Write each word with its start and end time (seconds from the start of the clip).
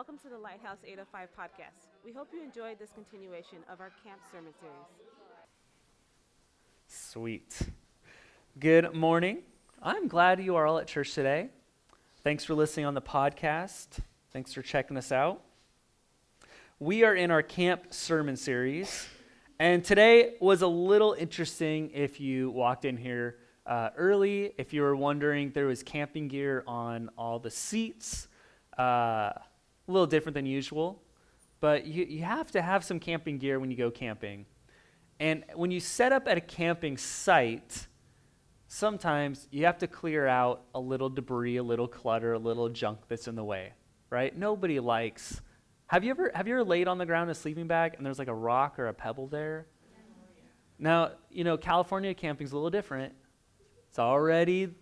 Welcome 0.00 0.16
to 0.22 0.30
the 0.30 0.38
Lighthouse 0.38 0.78
805 0.82 1.28
podcast. 1.38 1.90
We 2.02 2.10
hope 2.10 2.28
you 2.32 2.42
enjoyed 2.42 2.78
this 2.78 2.88
continuation 2.90 3.58
of 3.70 3.80
our 3.80 3.90
camp 4.02 4.22
sermon 4.32 4.54
series. 4.58 4.74
Sweet. 6.88 7.68
Good 8.58 8.94
morning. 8.94 9.42
I'm 9.82 10.08
glad 10.08 10.42
you 10.42 10.56
are 10.56 10.66
all 10.66 10.78
at 10.78 10.86
church 10.86 11.12
today. 11.12 11.50
Thanks 12.24 12.46
for 12.46 12.54
listening 12.54 12.86
on 12.86 12.94
the 12.94 13.02
podcast. 13.02 13.98
Thanks 14.32 14.54
for 14.54 14.62
checking 14.62 14.96
us 14.96 15.12
out. 15.12 15.42
We 16.78 17.04
are 17.04 17.14
in 17.14 17.30
our 17.30 17.42
camp 17.42 17.92
sermon 17.92 18.38
series, 18.38 19.06
and 19.58 19.84
today 19.84 20.36
was 20.40 20.62
a 20.62 20.66
little 20.66 21.12
interesting 21.12 21.90
if 21.92 22.18
you 22.18 22.48
walked 22.48 22.86
in 22.86 22.96
here 22.96 23.36
uh, 23.66 23.90
early, 23.98 24.54
if 24.56 24.72
you 24.72 24.80
were 24.80 24.96
wondering, 24.96 25.50
there 25.50 25.66
was 25.66 25.82
camping 25.82 26.28
gear 26.28 26.64
on 26.66 27.10
all 27.18 27.38
the 27.38 27.50
seats. 27.50 28.28
Uh, 28.78 29.32
a 29.90 29.92
little 29.92 30.06
different 30.06 30.34
than 30.34 30.46
usual, 30.46 31.02
but 31.60 31.86
you, 31.86 32.04
you 32.04 32.22
have 32.22 32.50
to 32.52 32.62
have 32.62 32.84
some 32.84 32.98
camping 32.98 33.38
gear 33.38 33.60
when 33.60 33.70
you 33.70 33.76
go 33.76 33.90
camping. 33.90 34.46
And 35.18 35.44
when 35.54 35.70
you 35.70 35.80
set 35.80 36.12
up 36.12 36.26
at 36.26 36.38
a 36.38 36.40
camping 36.40 36.96
site, 36.96 37.86
sometimes 38.68 39.48
you 39.50 39.66
have 39.66 39.78
to 39.78 39.86
clear 39.86 40.26
out 40.26 40.62
a 40.74 40.80
little 40.80 41.10
debris, 41.10 41.56
a 41.56 41.62
little 41.62 41.88
clutter, 41.88 42.32
a 42.32 42.38
little 42.38 42.68
junk 42.68 43.00
that's 43.08 43.28
in 43.28 43.34
the 43.34 43.44
way, 43.44 43.72
right? 44.08 44.36
Nobody 44.36 44.80
likes. 44.80 45.42
Have 45.88 46.04
you 46.04 46.10
ever 46.10 46.30
have 46.34 46.46
you 46.46 46.54
ever 46.54 46.64
laid 46.64 46.88
on 46.88 46.96
the 46.96 47.04
ground 47.04 47.28
in 47.28 47.32
a 47.32 47.34
sleeping 47.34 47.66
bag 47.66 47.94
and 47.96 48.06
there's 48.06 48.18
like 48.18 48.28
a 48.28 48.34
rock 48.34 48.78
or 48.78 48.86
a 48.86 48.94
pebble 48.94 49.26
there? 49.26 49.66
Now, 50.78 51.10
you 51.30 51.44
know, 51.44 51.58
California 51.58 52.14
camping's 52.14 52.52
a 52.52 52.54
little 52.54 52.70
different. 52.70 53.12
It's 53.90 53.98
already 53.98 54.72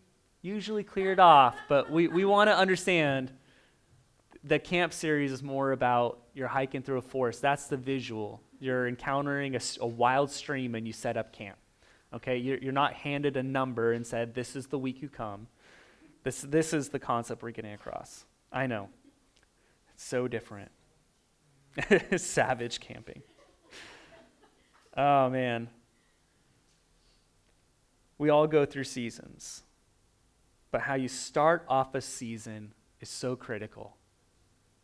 usually 0.42 0.84
cleared 0.84 1.18
off, 1.18 1.56
but 1.68 1.90
we, 1.90 2.06
we 2.06 2.24
want 2.24 2.48
to 2.48 2.56
understand 2.56 3.32
the 4.48 4.58
camp 4.58 4.92
series 4.92 5.30
is 5.30 5.42
more 5.42 5.72
about 5.72 6.20
you're 6.34 6.48
hiking 6.48 6.82
through 6.82 6.98
a 6.98 7.02
forest. 7.02 7.42
That's 7.42 7.66
the 7.66 7.76
visual. 7.76 8.40
You're 8.60 8.88
encountering 8.88 9.54
a, 9.54 9.60
a 9.80 9.86
wild 9.86 10.30
stream 10.30 10.74
and 10.74 10.86
you 10.86 10.92
set 10.92 11.16
up 11.16 11.32
camp. 11.32 11.58
Okay, 12.14 12.38
you're, 12.38 12.58
you're 12.58 12.72
not 12.72 12.94
handed 12.94 13.36
a 13.36 13.42
number 13.42 13.92
and 13.92 14.06
said, 14.06 14.34
this 14.34 14.56
is 14.56 14.66
the 14.66 14.78
week 14.78 15.02
you 15.02 15.08
come. 15.08 15.46
This, 16.24 16.40
this 16.40 16.72
is 16.72 16.88
the 16.88 16.98
concept 16.98 17.42
we're 17.42 17.50
getting 17.50 17.74
across. 17.74 18.24
I 18.50 18.66
know. 18.66 18.88
It's 19.92 20.04
so 20.04 20.26
different. 20.26 20.70
Savage 22.16 22.80
camping. 22.80 23.22
Oh, 24.96 25.28
man. 25.28 25.68
We 28.16 28.30
all 28.30 28.46
go 28.46 28.64
through 28.64 28.84
seasons, 28.84 29.62
but 30.72 30.80
how 30.80 30.94
you 30.94 31.06
start 31.06 31.64
off 31.68 31.94
a 31.94 32.00
season 32.00 32.72
is 33.00 33.08
so 33.08 33.36
critical. 33.36 33.96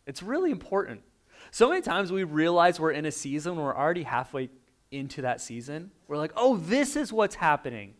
It's 0.06 0.22
really 0.22 0.50
important. 0.50 1.02
So 1.50 1.68
many 1.68 1.82
times 1.82 2.12
we 2.12 2.24
realize 2.24 2.80
we're 2.80 2.92
in 2.92 3.06
a 3.06 3.12
season, 3.12 3.56
we're 3.56 3.76
already 3.76 4.02
halfway 4.02 4.50
into 4.90 5.22
that 5.22 5.40
season. 5.40 5.90
We're 6.08 6.16
like, 6.16 6.32
oh, 6.36 6.56
this 6.56 6.96
is 6.96 7.12
what's 7.12 7.34
happening. 7.34 7.94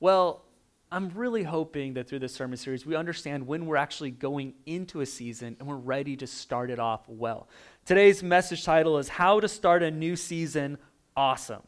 Well, 0.00 0.42
I'm 0.90 1.10
really 1.10 1.42
hoping 1.42 1.94
that 1.94 2.08
through 2.08 2.20
this 2.20 2.34
sermon 2.34 2.56
series, 2.56 2.86
we 2.86 2.94
understand 2.94 3.46
when 3.46 3.66
we're 3.66 3.76
actually 3.76 4.10
going 4.12 4.54
into 4.66 5.00
a 5.00 5.06
season 5.06 5.56
and 5.58 5.68
we're 5.68 5.76
ready 5.76 6.16
to 6.16 6.26
start 6.26 6.70
it 6.70 6.78
off 6.78 7.08
well. 7.08 7.48
Today's 7.84 8.22
message 8.22 8.64
title 8.64 8.98
is 8.98 9.08
How 9.08 9.40
to 9.40 9.48
Start 9.48 9.82
a 9.82 9.90
New 9.90 10.16
Season 10.16 10.78
Awesome. 11.16 11.62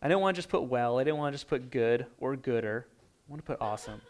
I 0.00 0.08
didn't 0.08 0.20
want 0.20 0.34
to 0.34 0.38
just 0.38 0.48
put 0.48 0.62
well, 0.62 0.98
I 0.98 1.04
didn't 1.04 1.18
want 1.18 1.32
to 1.32 1.36
just 1.36 1.48
put 1.48 1.70
good 1.70 2.06
or 2.18 2.36
gooder. 2.36 2.86
I 2.90 3.30
want 3.30 3.44
to 3.44 3.46
put 3.46 3.60
awesome. 3.60 4.00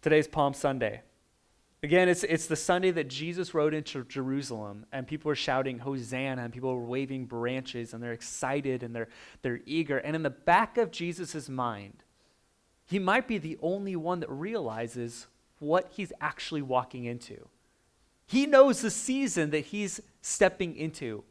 Today's 0.00 0.28
Palm 0.28 0.54
Sunday. 0.54 1.02
Again, 1.84 2.08
it's, 2.08 2.22
it's 2.22 2.46
the 2.46 2.54
Sunday 2.54 2.92
that 2.92 3.08
Jesus 3.08 3.54
rode 3.54 3.74
into 3.74 4.04
Jerusalem, 4.04 4.86
and 4.92 5.04
people 5.06 5.28
were 5.28 5.34
shouting 5.34 5.80
Hosanna, 5.80 6.42
and 6.42 6.52
people 6.52 6.74
were 6.76 6.84
waving 6.84 7.26
branches, 7.26 7.92
and 7.92 8.00
they're 8.00 8.12
excited 8.12 8.84
and 8.84 8.94
they're, 8.94 9.08
they're 9.42 9.60
eager. 9.66 9.98
And 9.98 10.14
in 10.14 10.22
the 10.22 10.30
back 10.30 10.78
of 10.78 10.92
Jesus' 10.92 11.48
mind, 11.48 12.04
he 12.84 13.00
might 13.00 13.26
be 13.26 13.38
the 13.38 13.58
only 13.62 13.96
one 13.96 14.20
that 14.20 14.30
realizes 14.30 15.26
what 15.58 15.90
he's 15.96 16.12
actually 16.20 16.62
walking 16.62 17.04
into. 17.04 17.48
He 18.26 18.46
knows 18.46 18.80
the 18.80 18.90
season 18.90 19.50
that 19.50 19.66
he's 19.66 20.00
stepping 20.20 20.76
into. 20.76 21.24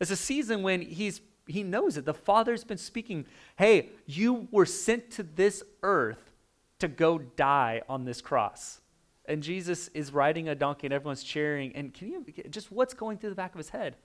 It's 0.00 0.10
a 0.10 0.16
season 0.16 0.62
when 0.62 0.80
he's 0.80 1.20
he 1.46 1.62
knows 1.62 1.96
it. 1.96 2.04
The 2.04 2.12
Father's 2.12 2.62
been 2.62 2.76
speaking, 2.76 3.24
hey, 3.56 3.88
you 4.04 4.48
were 4.50 4.66
sent 4.66 5.10
to 5.12 5.22
this 5.22 5.62
earth 5.82 6.32
to 6.78 6.88
go 6.88 7.18
die 7.18 7.80
on 7.88 8.04
this 8.04 8.20
cross. 8.20 8.80
And 9.28 9.42
Jesus 9.42 9.88
is 9.88 10.10
riding 10.10 10.48
a 10.48 10.54
donkey 10.54 10.86
and 10.86 10.94
everyone's 10.94 11.22
cheering. 11.22 11.76
And 11.76 11.92
can 11.92 12.08
you 12.08 12.24
just 12.48 12.72
what's 12.72 12.94
going 12.94 13.18
through 13.18 13.28
the 13.28 13.36
back 13.36 13.52
of 13.54 13.58
his 13.58 13.68
head? 13.68 13.96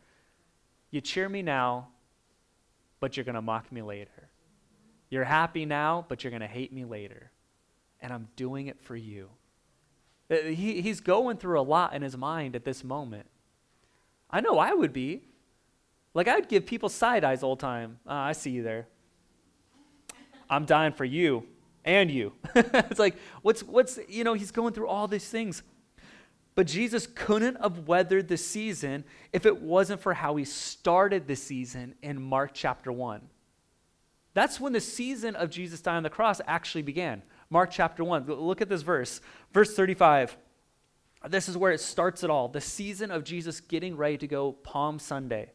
You 0.92 1.00
cheer 1.00 1.30
me 1.30 1.42
now, 1.42 1.88
but 3.00 3.16
you're 3.16 3.24
going 3.24 3.36
to 3.36 3.42
mock 3.42 3.72
me 3.72 3.82
later. 3.82 4.30
You're 5.10 5.24
happy 5.24 5.66
now, 5.66 6.06
but 6.10 6.24
you're 6.24 6.32
going 6.32 6.42
to 6.42 6.48
hate 6.48 6.74
me 6.74 6.84
later. 6.84 7.32
And 8.02 8.12
I'm 8.12 8.28
doing 8.36 8.68
it 8.68 8.82
for 8.82 8.98
you. 8.98 9.30
Uh, 10.30 10.36
he, 10.44 10.82
he's 10.82 11.00
going 11.00 11.38
through 11.38 11.60
a 11.60 11.64
lot 11.64 11.94
in 11.94 12.02
his 12.02 12.18
mind 12.18 12.54
at 12.56 12.66
this 12.66 12.84
moment. 12.84 13.26
I 14.30 14.42
know 14.42 14.60
I 14.60 14.74
would 14.74 14.92
be. 14.92 15.22
Like 16.14 16.28
I'd 16.28 16.50
give 16.50 16.66
people 16.66 16.90
side 16.90 17.24
eyes 17.24 17.44
all 17.44 17.56
the 17.56 17.62
time. 17.62 18.00
Oh, 18.06 18.14
I 18.14 18.34
see 18.34 18.52
you 18.52 18.62
there. 18.62 18.88
I'm 20.50 20.66
dying 20.66 20.92
for 20.92 21.06
you 21.06 21.48
and 21.86 22.10
you. 22.10 22.34
it's 22.56 23.00
like, 23.00 23.16
what's, 23.42 23.64
what's, 23.64 24.00
you 24.08 24.24
know, 24.24 24.34
he's 24.34 24.52
going 24.52 24.74
through 24.74 24.88
all 24.88 25.08
these 25.08 25.28
things. 25.28 25.64
But 26.56 26.68
Jesus 26.68 27.08
couldn't 27.08 27.60
have 27.62 27.88
weathered 27.88 28.28
the 28.28 28.38
season 28.38 29.06
if 29.32 29.46
it 29.46 29.62
wasn't 29.62 30.02
for 30.02 30.14
how 30.14 30.36
he 30.36 30.46
started 30.46 31.28
the 31.28 31.36
season 31.36 31.96
in 32.02 32.22
Mark 32.22 32.52
chapter 32.54 32.92
1. 32.92 33.22
That's 34.34 34.60
when 34.60 34.74
the 34.74 34.82
season 34.82 35.36
of 35.36 35.50
Jesus 35.50 35.82
dying 35.82 35.98
on 35.98 36.04
the 36.04 36.10
cross 36.10 36.42
actually 36.48 36.84
began. 36.84 37.24
Mark 37.50 37.70
chapter 37.72 38.04
1. 38.04 38.26
Look 38.28 38.62
at 38.62 38.70
this 38.70 38.82
verse. 38.82 39.22
Verse 39.52 39.76
35. 39.76 40.38
This 41.30 41.48
is 41.48 41.58
where 41.58 41.72
it 41.72 41.80
starts 41.80 42.24
it 42.24 42.30
all. 42.30 42.48
The 42.50 42.62
season 42.62 43.10
of 43.10 43.24
Jesus 43.24 43.62
getting 43.62 43.96
ready 43.96 44.18
to 44.18 44.28
go 44.28 44.52
Palm 44.52 45.00
Sunday. 45.00 45.52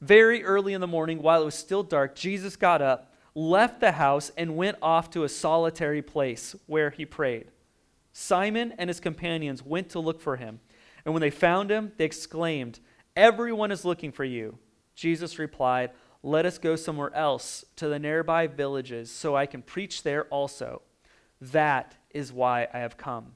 Very 0.00 0.42
early 0.42 0.72
in 0.72 0.80
the 0.80 0.86
morning, 0.86 1.22
while 1.22 1.42
it 1.42 1.44
was 1.44 1.54
still 1.54 1.82
dark, 1.82 2.14
Jesus 2.14 2.56
got 2.56 2.82
up, 2.82 3.11
left 3.34 3.80
the 3.80 3.92
house, 3.92 4.30
and 4.36 4.56
went 4.56 4.76
off 4.82 5.10
to 5.10 5.24
a 5.24 5.28
solitary 5.28 6.02
place 6.02 6.54
where 6.66 6.90
he 6.90 7.04
prayed. 7.04 7.50
Simon 8.12 8.74
and 8.78 8.90
his 8.90 9.00
companions 9.00 9.64
went 9.64 9.88
to 9.90 9.98
look 9.98 10.20
for 10.20 10.36
him. 10.36 10.60
And 11.04 11.14
when 11.14 11.22
they 11.22 11.30
found 11.30 11.70
him, 11.70 11.92
they 11.96 12.04
exclaimed, 12.04 12.80
Everyone 13.16 13.72
is 13.72 13.84
looking 13.84 14.12
for 14.12 14.24
you. 14.24 14.58
Jesus 14.94 15.38
replied, 15.38 15.90
Let 16.22 16.46
us 16.46 16.58
go 16.58 16.76
somewhere 16.76 17.14
else 17.14 17.64
to 17.76 17.88
the 17.88 17.98
nearby 17.98 18.46
villages 18.46 19.10
so 19.10 19.34
I 19.34 19.46
can 19.46 19.62
preach 19.62 20.02
there 20.02 20.24
also. 20.24 20.82
That 21.40 21.96
is 22.10 22.32
why 22.32 22.68
I 22.72 22.78
have 22.78 22.96
come. 22.96 23.32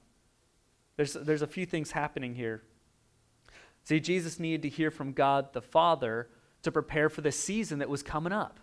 There's, 0.96 1.14
there's 1.14 1.42
a 1.42 1.46
few 1.46 1.66
things 1.66 1.90
happening 1.90 2.34
here. 2.34 2.62
See, 3.84 4.00
Jesus 4.00 4.40
needed 4.40 4.62
to 4.62 4.68
hear 4.68 4.90
from 4.90 5.12
God 5.12 5.52
the 5.52 5.62
Father 5.62 6.28
to 6.62 6.72
prepare 6.72 7.08
for 7.08 7.20
the 7.20 7.32
season 7.32 7.78
that 7.78 7.88
was 7.88 8.02
coming 8.02 8.32
up. 8.32 8.58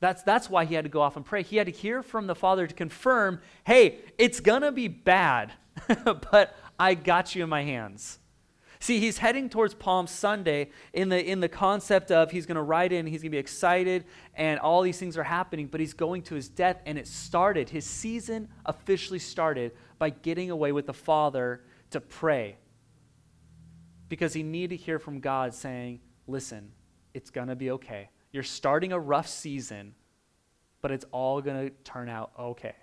That's, 0.00 0.22
that's 0.22 0.48
why 0.48 0.64
he 0.64 0.74
had 0.74 0.84
to 0.84 0.90
go 0.90 1.00
off 1.00 1.16
and 1.16 1.24
pray. 1.24 1.42
He 1.42 1.56
had 1.56 1.66
to 1.66 1.72
hear 1.72 2.02
from 2.02 2.26
the 2.26 2.34
Father 2.34 2.66
to 2.66 2.74
confirm 2.74 3.40
hey, 3.64 3.98
it's 4.16 4.40
going 4.40 4.62
to 4.62 4.72
be 4.72 4.88
bad, 4.88 5.52
but 6.04 6.56
I 6.78 6.94
got 6.94 7.34
you 7.34 7.42
in 7.42 7.48
my 7.48 7.62
hands. 7.62 8.18
See, 8.80 9.00
he's 9.00 9.18
heading 9.18 9.48
towards 9.48 9.74
Palm 9.74 10.06
Sunday 10.06 10.70
in 10.92 11.08
the, 11.08 11.24
in 11.24 11.40
the 11.40 11.48
concept 11.48 12.12
of 12.12 12.30
he's 12.30 12.46
going 12.46 12.56
to 12.56 12.62
ride 12.62 12.92
in, 12.92 13.06
he's 13.06 13.22
going 13.22 13.32
to 13.32 13.34
be 13.34 13.38
excited, 13.38 14.04
and 14.34 14.60
all 14.60 14.82
these 14.82 14.98
things 14.98 15.18
are 15.18 15.24
happening, 15.24 15.66
but 15.66 15.80
he's 15.80 15.94
going 15.94 16.22
to 16.22 16.36
his 16.36 16.48
death, 16.48 16.80
and 16.86 16.96
it 16.96 17.08
started. 17.08 17.70
His 17.70 17.84
season 17.84 18.48
officially 18.64 19.18
started 19.18 19.72
by 19.98 20.10
getting 20.10 20.52
away 20.52 20.70
with 20.70 20.86
the 20.86 20.94
Father 20.94 21.64
to 21.90 22.00
pray 22.00 22.56
because 24.08 24.32
he 24.32 24.44
needed 24.44 24.78
to 24.78 24.84
hear 24.84 25.00
from 25.00 25.18
God 25.18 25.54
saying, 25.54 26.00
Listen, 26.28 26.70
it's 27.14 27.30
going 27.30 27.48
to 27.48 27.56
be 27.56 27.70
okay. 27.70 28.10
You're 28.38 28.44
starting 28.44 28.92
a 28.92 29.00
rough 29.00 29.26
season, 29.26 29.96
but 30.80 30.92
it's 30.92 31.04
all 31.10 31.42
going 31.42 31.70
to 31.70 31.74
turn 31.82 32.08
out 32.08 32.30
okay. 32.38 32.76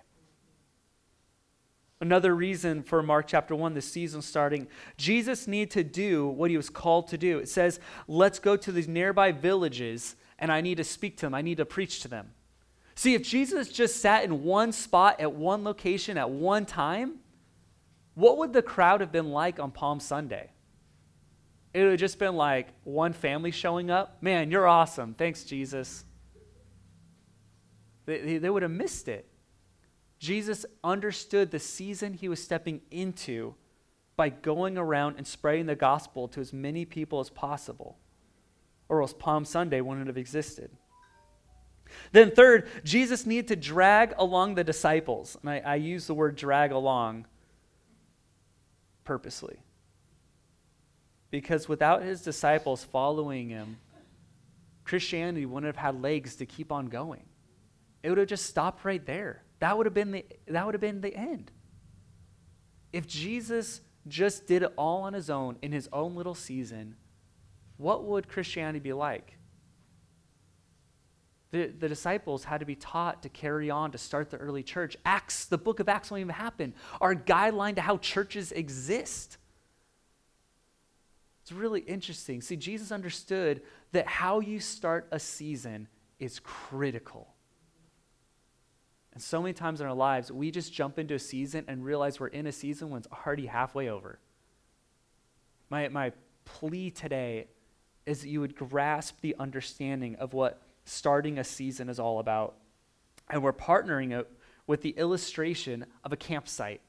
Another 1.98 2.36
reason 2.36 2.82
for 2.82 3.02
Mark 3.02 3.26
chapter 3.26 3.56
1, 3.56 3.72
the 3.72 3.80
season 3.80 4.20
starting, 4.20 4.68
Jesus 4.98 5.48
needed 5.48 5.70
to 5.70 5.82
do 5.82 6.26
what 6.28 6.50
he 6.50 6.58
was 6.58 6.68
called 6.68 7.08
to 7.08 7.16
do. 7.16 7.38
It 7.38 7.48
says, 7.48 7.80
let's 8.06 8.38
go 8.38 8.54
to 8.58 8.70
these 8.70 8.86
nearby 8.86 9.32
villages 9.32 10.16
and 10.38 10.52
I 10.52 10.60
need 10.60 10.76
to 10.76 10.84
speak 10.84 11.16
to 11.16 11.24
them, 11.24 11.34
I 11.34 11.40
need 11.40 11.56
to 11.56 11.64
preach 11.64 12.00
to 12.00 12.08
them. 12.08 12.32
See, 12.94 13.14
if 13.14 13.22
Jesus 13.22 13.70
just 13.70 14.02
sat 14.02 14.24
in 14.24 14.42
one 14.44 14.72
spot 14.72 15.22
at 15.22 15.32
one 15.32 15.64
location 15.64 16.18
at 16.18 16.28
one 16.28 16.66
time, 16.66 17.14
what 18.14 18.36
would 18.36 18.52
the 18.52 18.60
crowd 18.60 19.00
have 19.00 19.10
been 19.10 19.30
like 19.30 19.58
on 19.58 19.70
Palm 19.70 20.00
Sunday? 20.00 20.50
It 21.76 21.82
would 21.82 21.90
have 21.90 22.00
just 22.00 22.18
been 22.18 22.36
like 22.36 22.68
one 22.84 23.12
family 23.12 23.50
showing 23.50 23.90
up. 23.90 24.22
Man, 24.22 24.50
you're 24.50 24.66
awesome. 24.66 25.12
Thanks, 25.12 25.44
Jesus. 25.44 26.06
They, 28.06 28.38
they 28.38 28.48
would 28.48 28.62
have 28.62 28.70
missed 28.70 29.08
it. 29.08 29.28
Jesus 30.18 30.64
understood 30.82 31.50
the 31.50 31.58
season 31.58 32.14
he 32.14 32.30
was 32.30 32.42
stepping 32.42 32.80
into 32.90 33.56
by 34.16 34.30
going 34.30 34.78
around 34.78 35.16
and 35.18 35.26
spreading 35.26 35.66
the 35.66 35.76
gospel 35.76 36.28
to 36.28 36.40
as 36.40 36.50
many 36.50 36.86
people 36.86 37.20
as 37.20 37.28
possible, 37.28 37.98
or 38.88 39.02
else 39.02 39.12
Palm 39.12 39.44
Sunday 39.44 39.82
wouldn't 39.82 40.06
have 40.06 40.16
existed. 40.16 40.70
Then, 42.12 42.30
third, 42.30 42.70
Jesus 42.84 43.26
needed 43.26 43.48
to 43.48 43.56
drag 43.56 44.14
along 44.16 44.54
the 44.54 44.64
disciples. 44.64 45.36
And 45.42 45.50
I, 45.50 45.58
I 45.58 45.74
use 45.74 46.06
the 46.06 46.14
word 46.14 46.36
drag 46.36 46.72
along 46.72 47.26
purposely. 49.04 49.58
Because 51.36 51.68
without 51.68 52.02
his 52.02 52.22
disciples 52.22 52.82
following 52.82 53.50
him, 53.50 53.76
Christianity 54.84 55.44
wouldn't 55.44 55.66
have 55.66 55.76
had 55.76 56.00
legs 56.00 56.36
to 56.36 56.46
keep 56.46 56.72
on 56.72 56.86
going. 56.86 57.24
It 58.02 58.08
would 58.08 58.16
have 58.16 58.26
just 58.26 58.46
stopped 58.46 58.86
right 58.86 59.04
there. 59.04 59.42
That 59.58 59.76
would 59.76 59.84
have 59.84 59.92
been 59.92 60.12
the, 60.12 60.24
that 60.48 60.64
would 60.64 60.72
have 60.72 60.80
been 60.80 61.02
the 61.02 61.14
end. 61.14 61.52
If 62.90 63.06
Jesus 63.06 63.82
just 64.08 64.46
did 64.46 64.62
it 64.62 64.72
all 64.78 65.02
on 65.02 65.12
his 65.12 65.28
own 65.28 65.58
in 65.60 65.72
his 65.72 65.90
own 65.92 66.14
little 66.14 66.34
season, 66.34 66.96
what 67.76 68.04
would 68.04 68.28
Christianity 68.28 68.78
be 68.78 68.94
like? 68.94 69.36
The, 71.50 71.66
the 71.66 71.86
disciples 71.90 72.44
had 72.44 72.60
to 72.60 72.66
be 72.66 72.76
taught 72.76 73.24
to 73.24 73.28
carry 73.28 73.68
on, 73.68 73.90
to 73.90 73.98
start 73.98 74.30
the 74.30 74.38
early 74.38 74.62
church. 74.62 74.96
Acts, 75.04 75.44
the 75.44 75.58
book 75.58 75.80
of 75.80 75.88
Acts 75.90 76.10
won't 76.10 76.22
even 76.22 76.34
happen. 76.34 76.72
Our 76.98 77.14
guideline 77.14 77.74
to 77.74 77.82
how 77.82 77.98
churches 77.98 78.52
exist. 78.52 79.36
It's 81.46 81.52
really 81.52 81.82
interesting. 81.82 82.40
See, 82.40 82.56
Jesus 82.56 82.90
understood 82.90 83.62
that 83.92 84.08
how 84.08 84.40
you 84.40 84.58
start 84.58 85.06
a 85.12 85.20
season 85.20 85.86
is 86.18 86.40
critical. 86.40 87.28
And 89.12 89.22
so 89.22 89.40
many 89.40 89.52
times 89.52 89.80
in 89.80 89.86
our 89.86 89.94
lives, 89.94 90.32
we 90.32 90.50
just 90.50 90.72
jump 90.72 90.98
into 90.98 91.14
a 91.14 91.20
season 91.20 91.64
and 91.68 91.84
realize 91.84 92.18
we're 92.18 92.26
in 92.26 92.48
a 92.48 92.52
season 92.52 92.90
when 92.90 92.98
it's 92.98 93.06
already 93.24 93.46
halfway 93.46 93.88
over. 93.88 94.18
My, 95.70 95.86
my 95.86 96.10
plea 96.44 96.90
today 96.90 97.46
is 98.06 98.22
that 98.22 98.28
you 98.28 98.40
would 98.40 98.56
grasp 98.56 99.20
the 99.20 99.36
understanding 99.38 100.16
of 100.16 100.32
what 100.32 100.60
starting 100.84 101.38
a 101.38 101.44
season 101.44 101.88
is 101.88 102.00
all 102.00 102.18
about. 102.18 102.56
And 103.30 103.40
we're 103.40 103.52
partnering 103.52 104.18
it 104.18 104.28
with 104.66 104.82
the 104.82 104.90
illustration 104.90 105.86
of 106.02 106.12
a 106.12 106.16
campsite. 106.16 106.80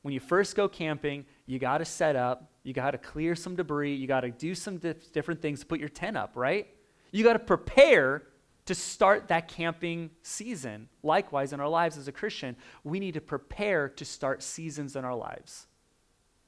When 0.00 0.14
you 0.14 0.20
first 0.20 0.56
go 0.56 0.70
camping, 0.70 1.26
you 1.44 1.58
got 1.58 1.78
to 1.78 1.84
set 1.84 2.16
up, 2.16 2.50
you 2.64 2.72
got 2.72 2.92
to 2.92 2.98
clear 2.98 3.36
some 3.36 3.54
debris, 3.54 3.94
you 3.94 4.06
got 4.06 4.20
to 4.20 4.30
do 4.30 4.54
some 4.54 4.78
dif- 4.78 5.12
different 5.12 5.40
things 5.40 5.60
to 5.60 5.66
put 5.66 5.78
your 5.78 5.88
tent 5.88 6.16
up, 6.16 6.32
right? 6.34 6.66
You 7.12 7.22
got 7.22 7.34
to 7.34 7.38
prepare 7.38 8.24
to 8.66 8.74
start 8.74 9.28
that 9.28 9.46
camping 9.48 10.10
season. 10.22 10.88
Likewise, 11.02 11.52
in 11.52 11.60
our 11.60 11.68
lives 11.68 11.98
as 11.98 12.08
a 12.08 12.12
Christian, 12.12 12.56
we 12.82 12.98
need 12.98 13.14
to 13.14 13.20
prepare 13.20 13.88
to 13.90 14.04
start 14.04 14.42
seasons 14.42 14.96
in 14.96 15.04
our 15.04 15.14
lives. 15.14 15.66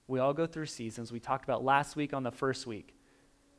We 0.09 0.19
all 0.19 0.33
go 0.33 0.47
through 0.47 0.67
seasons. 0.67 1.13
We 1.13 1.21
talked 1.21 1.45
about 1.45 1.63
last 1.63 1.95
week 1.95 2.15
on 2.15 2.23
the 2.23 2.31
first 2.31 2.67
week. 2.67 2.97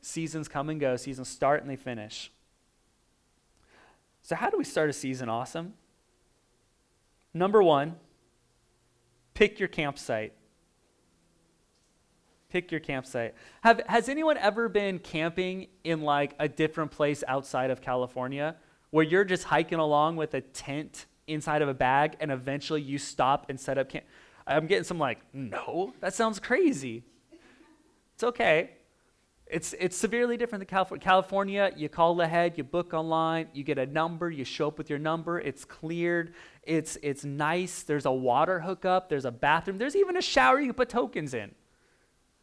Seasons 0.02 0.48
come 0.48 0.70
and 0.70 0.80
go, 0.80 0.96
seasons 0.96 1.28
start 1.28 1.62
and 1.62 1.70
they 1.70 1.76
finish. 1.76 2.32
So, 4.22 4.36
how 4.36 4.50
do 4.50 4.58
we 4.58 4.64
start 4.64 4.90
a 4.90 4.94
season 4.94 5.30
awesome? 5.30 5.74
Number 7.34 7.62
one, 7.62 7.96
pick 9.34 9.60
your 9.60 9.70
campsite. 9.70 10.34
Pick 12.50 12.72
your 12.72 12.80
campsite. 12.80 13.36
Have, 13.62 13.82
has 13.88 14.08
anyone 14.08 14.38
ever 14.38 14.70
been 14.70 15.00
camping 15.00 15.68
in 15.84 16.02
like 16.02 16.34
a 16.40 16.48
different 16.48 16.92
place 16.92 17.24
outside 17.28 17.72
of 17.72 17.82
California 17.82 18.56
where 18.92 19.04
you're 19.04 19.26
just 19.26 19.44
hiking 19.44 19.80
along 19.80 20.16
with 20.16 20.34
a 20.34 20.40
tent 20.40 21.08
inside 21.28 21.62
of 21.62 21.68
a 21.68 21.74
bag 21.74 22.16
and 22.22 22.32
eventually 22.32 22.82
you 22.82 22.98
stop 22.98 23.48
and 23.50 23.60
set 23.60 23.78
up 23.78 23.90
camp? 23.90 24.06
I'm 24.48 24.66
getting 24.66 24.86
some 24.86 24.98
like, 24.98 25.20
no, 25.34 25.94
that 26.00 26.14
sounds 26.14 26.40
crazy. 26.40 27.04
It's 28.16 28.24
okay. 28.24 28.72
It's, 29.46 29.74
it's 29.80 29.98
severely 29.98 30.38
different 30.38 30.62
than 30.62 30.68
California. 30.68 31.04
California, 31.04 31.72
you 31.76 31.90
call 31.90 32.20
ahead, 32.22 32.58
you 32.58 32.64
book 32.64 32.94
online, 32.94 33.48
you 33.54 33.64
get 33.64 33.78
a 33.78 33.86
number, 33.86 34.30
you 34.30 34.46
show 34.46 34.70
up 34.70 34.78
with 34.78 34.90
your 34.90 35.00
number, 35.00 35.40
it's 35.40 35.64
cleared, 35.64 36.34
it's, 36.64 36.98
it's 37.02 37.24
nice, 37.24 37.84
there's 37.84 38.06
a 38.06 38.12
water 38.12 38.60
hookup, 38.62 39.10
there's 39.10 39.24
a 39.26 39.32
bathroom, 39.32 39.78
there's 39.78 39.96
even 39.96 40.18
a 40.18 40.22
shower 40.22 40.60
you 40.60 40.68
can 40.68 40.74
put 40.74 40.90
tokens 40.90 41.34
in. 41.34 41.52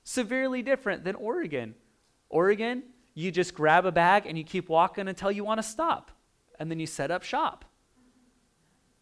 Severely 0.04 0.62
different 0.62 1.04
than 1.04 1.14
Oregon. 1.16 1.74
Oregon, 2.28 2.82
you 3.14 3.30
just 3.30 3.54
grab 3.54 3.86
a 3.86 3.92
bag 3.92 4.26
and 4.26 4.38
you 4.38 4.44
keep 4.44 4.68
walking 4.68 5.08
until 5.08 5.32
you 5.32 5.44
want 5.44 5.58
to 5.58 5.62
stop, 5.62 6.10
and 6.58 6.70
then 6.70 6.78
you 6.78 6.86
set 6.86 7.10
up 7.10 7.22
shop. 7.22 7.64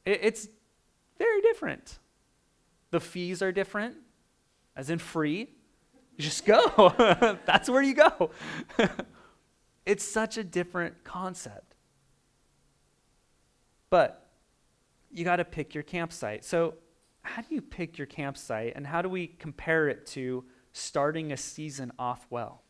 It, 0.04 0.20
it's 0.22 0.48
very 1.18 1.40
different. 1.42 1.98
The 2.90 3.00
fees 3.00 3.42
are 3.42 3.52
different, 3.52 3.96
as 4.76 4.90
in 4.90 4.98
free 4.98 5.48
you 6.16 6.24
just 6.24 6.44
go. 6.44 6.94
That's 7.46 7.68
where 7.68 7.82
you 7.82 7.94
go. 7.94 8.30
it's 9.86 10.04
such 10.04 10.36
a 10.36 10.44
different 10.44 11.04
concept. 11.04 11.74
But 13.90 14.30
you 15.10 15.24
got 15.24 15.36
to 15.36 15.44
pick 15.44 15.74
your 15.74 15.82
campsite. 15.82 16.44
So, 16.44 16.74
how 17.22 17.40
do 17.40 17.54
you 17.54 17.62
pick 17.62 17.98
your 17.98 18.06
campsite 18.06 18.72
and 18.74 18.84
how 18.86 19.00
do 19.00 19.08
we 19.08 19.28
compare 19.28 19.88
it 19.88 20.06
to 20.08 20.44
starting 20.72 21.32
a 21.32 21.36
season 21.36 21.92
off 21.98 22.26
well? 22.30 22.62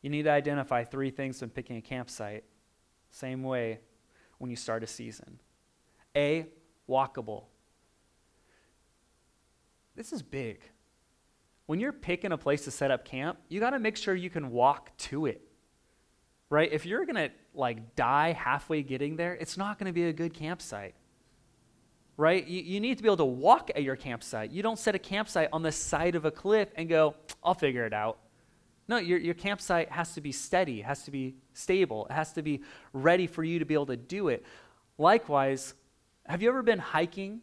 You 0.00 0.10
need 0.10 0.24
to 0.24 0.30
identify 0.30 0.84
three 0.84 1.10
things 1.10 1.40
when 1.40 1.50
picking 1.50 1.76
a 1.76 1.82
campsite. 1.82 2.44
Same 3.10 3.42
way 3.42 3.80
when 4.38 4.50
you 4.50 4.56
start 4.56 4.82
a 4.82 4.86
season. 4.86 5.38
A, 6.16 6.46
walkable. 6.88 7.44
This 9.94 10.12
is 10.12 10.22
big 10.22 10.62
when 11.66 11.80
you're 11.80 11.92
picking 11.92 12.32
a 12.32 12.36
place 12.38 12.64
to 12.64 12.70
set 12.70 12.90
up 12.90 13.04
camp, 13.04 13.38
you 13.48 13.60
got 13.60 13.70
to 13.70 13.78
make 13.78 13.96
sure 13.96 14.14
you 14.14 14.30
can 14.30 14.50
walk 14.50 14.96
to 14.98 15.26
it. 15.26 15.40
Right? 16.50 16.70
If 16.70 16.84
you're 16.84 17.06
going 17.06 17.16
to 17.16 17.30
like 17.54 17.94
die 17.96 18.32
halfway 18.32 18.82
getting 18.82 19.16
there, 19.16 19.34
it's 19.34 19.56
not 19.56 19.78
going 19.78 19.86
to 19.86 19.92
be 19.92 20.04
a 20.04 20.12
good 20.12 20.34
campsite. 20.34 20.94
Right? 22.16 22.46
You, 22.46 22.62
you 22.62 22.80
need 22.80 22.98
to 22.98 23.02
be 23.02 23.08
able 23.08 23.16
to 23.18 23.24
walk 23.24 23.70
at 23.74 23.82
your 23.82 23.96
campsite. 23.96 24.50
You 24.50 24.62
don't 24.62 24.78
set 24.78 24.94
a 24.94 24.98
campsite 24.98 25.48
on 25.52 25.62
the 25.62 25.72
side 25.72 26.14
of 26.14 26.24
a 26.24 26.30
cliff 26.30 26.68
and 26.76 26.88
go, 26.88 27.14
I'll 27.42 27.54
figure 27.54 27.86
it 27.86 27.92
out. 27.92 28.18
No, 28.88 28.98
your, 28.98 29.18
your 29.18 29.34
campsite 29.34 29.90
has 29.90 30.14
to 30.14 30.20
be 30.20 30.32
steady, 30.32 30.80
it 30.80 30.84
has 30.84 31.04
to 31.04 31.10
be 31.10 31.36
stable, 31.54 32.06
it 32.10 32.12
has 32.12 32.32
to 32.34 32.42
be 32.42 32.62
ready 32.92 33.26
for 33.26 33.44
you 33.44 33.58
to 33.60 33.64
be 33.64 33.74
able 33.74 33.86
to 33.86 33.96
do 33.96 34.28
it. 34.28 34.44
Likewise, 34.98 35.74
have 36.26 36.42
you 36.42 36.48
ever 36.48 36.62
been 36.62 36.78
hiking 36.78 37.40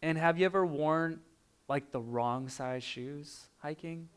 and 0.00 0.16
have 0.16 0.38
you 0.38 0.46
ever 0.46 0.64
worn 0.64 1.20
like 1.68 1.90
the 1.90 2.00
wrong 2.00 2.48
size 2.48 2.82
shoes 2.82 3.48
hiking? 3.58 4.08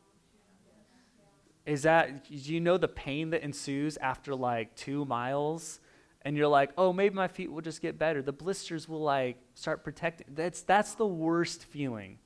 Is 1.65 1.83
that, 1.83 2.29
do 2.29 2.53
you 2.53 2.62
know 2.62 2.77
the 2.77 2.88
pain 2.88 3.31
that 3.31 3.41
ensues 3.41 3.97
after 3.97 4.33
like 4.33 4.75
two 4.75 5.03
miles? 5.05 5.81
And 6.27 6.36
you're 6.36 6.50
like, 6.50 6.72
oh, 6.77 6.91
maybe 6.91 7.15
my 7.15 7.29
feet 7.29 7.50
will 7.50 7.62
just 7.62 7.81
get 7.81 7.98
better. 7.98 8.22
The 8.22 8.34
blisters 8.34 8.89
will 8.89 9.00
like 9.00 9.38
start 9.53 9.86
protecting. 9.86 10.27
That's, 10.36 10.62
that's 10.62 10.93
the 10.96 11.07
worst 11.07 11.63
feeling. 11.63 12.19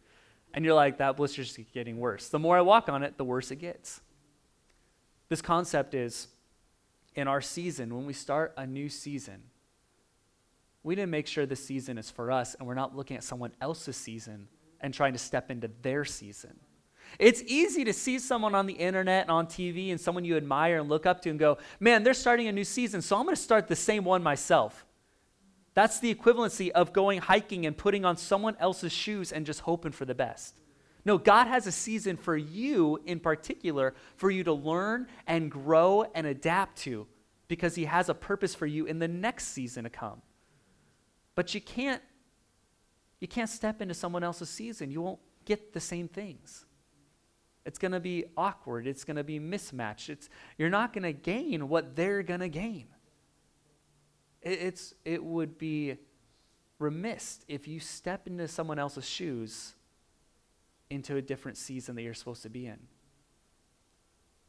And 0.55 0.65
you're 0.65 0.73
like, 0.73 0.97
that 0.97 1.17
blister's 1.17 1.55
getting 1.71 1.99
worse. 1.99 2.27
The 2.27 2.39
more 2.39 2.57
I 2.57 2.61
walk 2.61 2.89
on 2.89 3.03
it, 3.03 3.19
the 3.19 3.23
worse 3.23 3.51
it 3.51 3.57
gets. 3.57 4.01
This 5.29 5.39
concept 5.39 5.93
is 5.93 6.29
in 7.13 7.27
our 7.27 7.41
season, 7.41 7.95
when 7.95 8.07
we 8.07 8.13
start 8.13 8.55
a 8.57 8.65
new 8.65 8.89
season, 8.89 9.43
we 10.81 10.95
didn't 10.95 11.11
make 11.11 11.27
sure 11.27 11.45
the 11.45 11.55
season 11.55 11.99
is 11.99 12.09
for 12.09 12.31
us 12.31 12.55
and 12.55 12.67
we're 12.67 12.73
not 12.73 12.95
looking 12.95 13.17
at 13.17 13.23
someone 13.23 13.51
else's 13.61 13.97
season 13.97 14.47
and 14.79 14.95
trying 14.95 15.13
to 15.13 15.19
step 15.19 15.51
into 15.51 15.69
their 15.83 16.05
season. 16.05 16.59
It's 17.19 17.41
easy 17.45 17.83
to 17.83 17.93
see 17.93 18.19
someone 18.19 18.55
on 18.55 18.65
the 18.65 18.73
internet 18.73 19.23
and 19.23 19.31
on 19.31 19.47
TV 19.47 19.91
and 19.91 19.99
someone 19.99 20.25
you 20.25 20.37
admire 20.37 20.79
and 20.79 20.89
look 20.89 21.05
up 21.05 21.21
to 21.21 21.29
and 21.29 21.39
go, 21.39 21.57
man, 21.79 22.03
they're 22.03 22.13
starting 22.13 22.47
a 22.47 22.51
new 22.51 22.63
season, 22.63 23.01
so 23.01 23.17
I'm 23.17 23.23
going 23.23 23.35
to 23.35 23.41
start 23.41 23.67
the 23.67 23.75
same 23.75 24.03
one 24.03 24.23
myself. 24.23 24.85
That's 25.73 25.99
the 25.99 26.13
equivalency 26.13 26.69
of 26.69 26.93
going 26.93 27.19
hiking 27.19 27.65
and 27.65 27.77
putting 27.77 28.05
on 28.05 28.17
someone 28.17 28.57
else's 28.59 28.91
shoes 28.91 29.31
and 29.31 29.45
just 29.45 29.61
hoping 29.61 29.91
for 29.91 30.05
the 30.05 30.15
best. 30.15 30.55
No, 31.05 31.17
God 31.17 31.47
has 31.47 31.65
a 31.65 31.71
season 31.71 32.17
for 32.17 32.37
you 32.37 32.99
in 33.05 33.19
particular 33.19 33.95
for 34.17 34.29
you 34.29 34.43
to 34.43 34.53
learn 34.53 35.07
and 35.25 35.49
grow 35.49 36.05
and 36.13 36.27
adapt 36.27 36.77
to 36.79 37.07
because 37.47 37.75
He 37.75 37.85
has 37.85 38.09
a 38.09 38.13
purpose 38.13 38.53
for 38.53 38.67
you 38.67 38.85
in 38.85 38.99
the 38.99 39.07
next 39.07 39.47
season 39.47 39.85
to 39.85 39.89
come. 39.89 40.21
But 41.35 41.55
you 41.55 41.61
can't 41.61 42.01
you 43.19 43.27
can't 43.27 43.49
step 43.49 43.81
into 43.81 43.93
someone 43.93 44.23
else's 44.23 44.49
season. 44.49 44.89
You 44.89 45.01
won't 45.01 45.19
get 45.45 45.73
the 45.73 45.79
same 45.79 46.07
things. 46.07 46.65
It's 47.65 47.77
going 47.77 47.91
to 47.91 47.99
be 47.99 48.25
awkward. 48.35 48.87
It's 48.87 49.03
going 49.03 49.17
to 49.17 49.23
be 49.23 49.39
mismatched. 49.39 50.09
It's, 50.09 50.29
you're 50.57 50.69
not 50.69 50.93
going 50.93 51.03
to 51.03 51.13
gain 51.13 51.69
what 51.69 51.95
they're 51.95 52.23
going 52.23 52.39
to 52.39 52.49
gain. 52.49 52.87
It, 54.41 54.59
it's, 54.61 54.93
it 55.05 55.23
would 55.23 55.57
be 55.57 55.97
remiss 56.79 57.39
if 57.47 57.67
you 57.67 57.79
step 57.79 58.25
into 58.27 58.47
someone 58.47 58.79
else's 58.79 59.07
shoes 59.07 59.75
into 60.89 61.15
a 61.15 61.21
different 61.21 61.57
season 61.57 61.95
that 61.95 62.01
you're 62.01 62.13
supposed 62.13 62.41
to 62.43 62.49
be 62.49 62.65
in. 62.65 62.79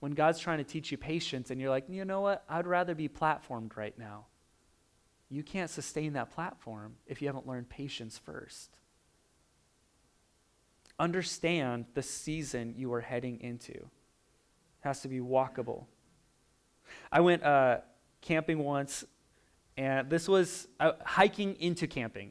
When 0.01 0.13
God's 0.13 0.41
trying 0.41 0.59
to 0.59 0.65
teach 0.65 0.91
you 0.91 0.99
patience 0.99 1.51
and 1.51 1.61
you're 1.61 1.71
like, 1.71 1.85
you 1.89 2.05
know 2.05 2.23
what? 2.23 2.45
I'd 2.49 2.67
rather 2.67 2.95
be 2.95 3.09
platformed 3.09 3.77
right 3.77 3.97
now 3.99 4.27
you 5.33 5.43
can't 5.43 5.71
sustain 5.71 6.13
that 6.13 6.31
platform 6.31 6.97
if 7.07 7.23
you 7.23 7.29
haven't 7.29 7.47
learned 7.47 7.71
patience 7.71 8.19
first. 8.19 8.77
Understand 11.03 11.87
the 11.95 12.03
season 12.03 12.75
you 12.77 12.93
are 12.93 13.01
heading 13.01 13.41
into. 13.41 13.73
It 13.73 13.89
has 14.83 15.01
to 15.01 15.09
be 15.09 15.19
walkable. 15.19 15.87
I 17.11 17.21
went 17.21 17.43
uh, 17.43 17.79
camping 18.21 18.61
once, 18.61 19.05
and 19.77 20.09
this 20.09 20.29
was 20.29 20.69
uh, 20.79 20.93
hiking 21.05 21.57
into 21.59 21.89
camping. 21.89 22.31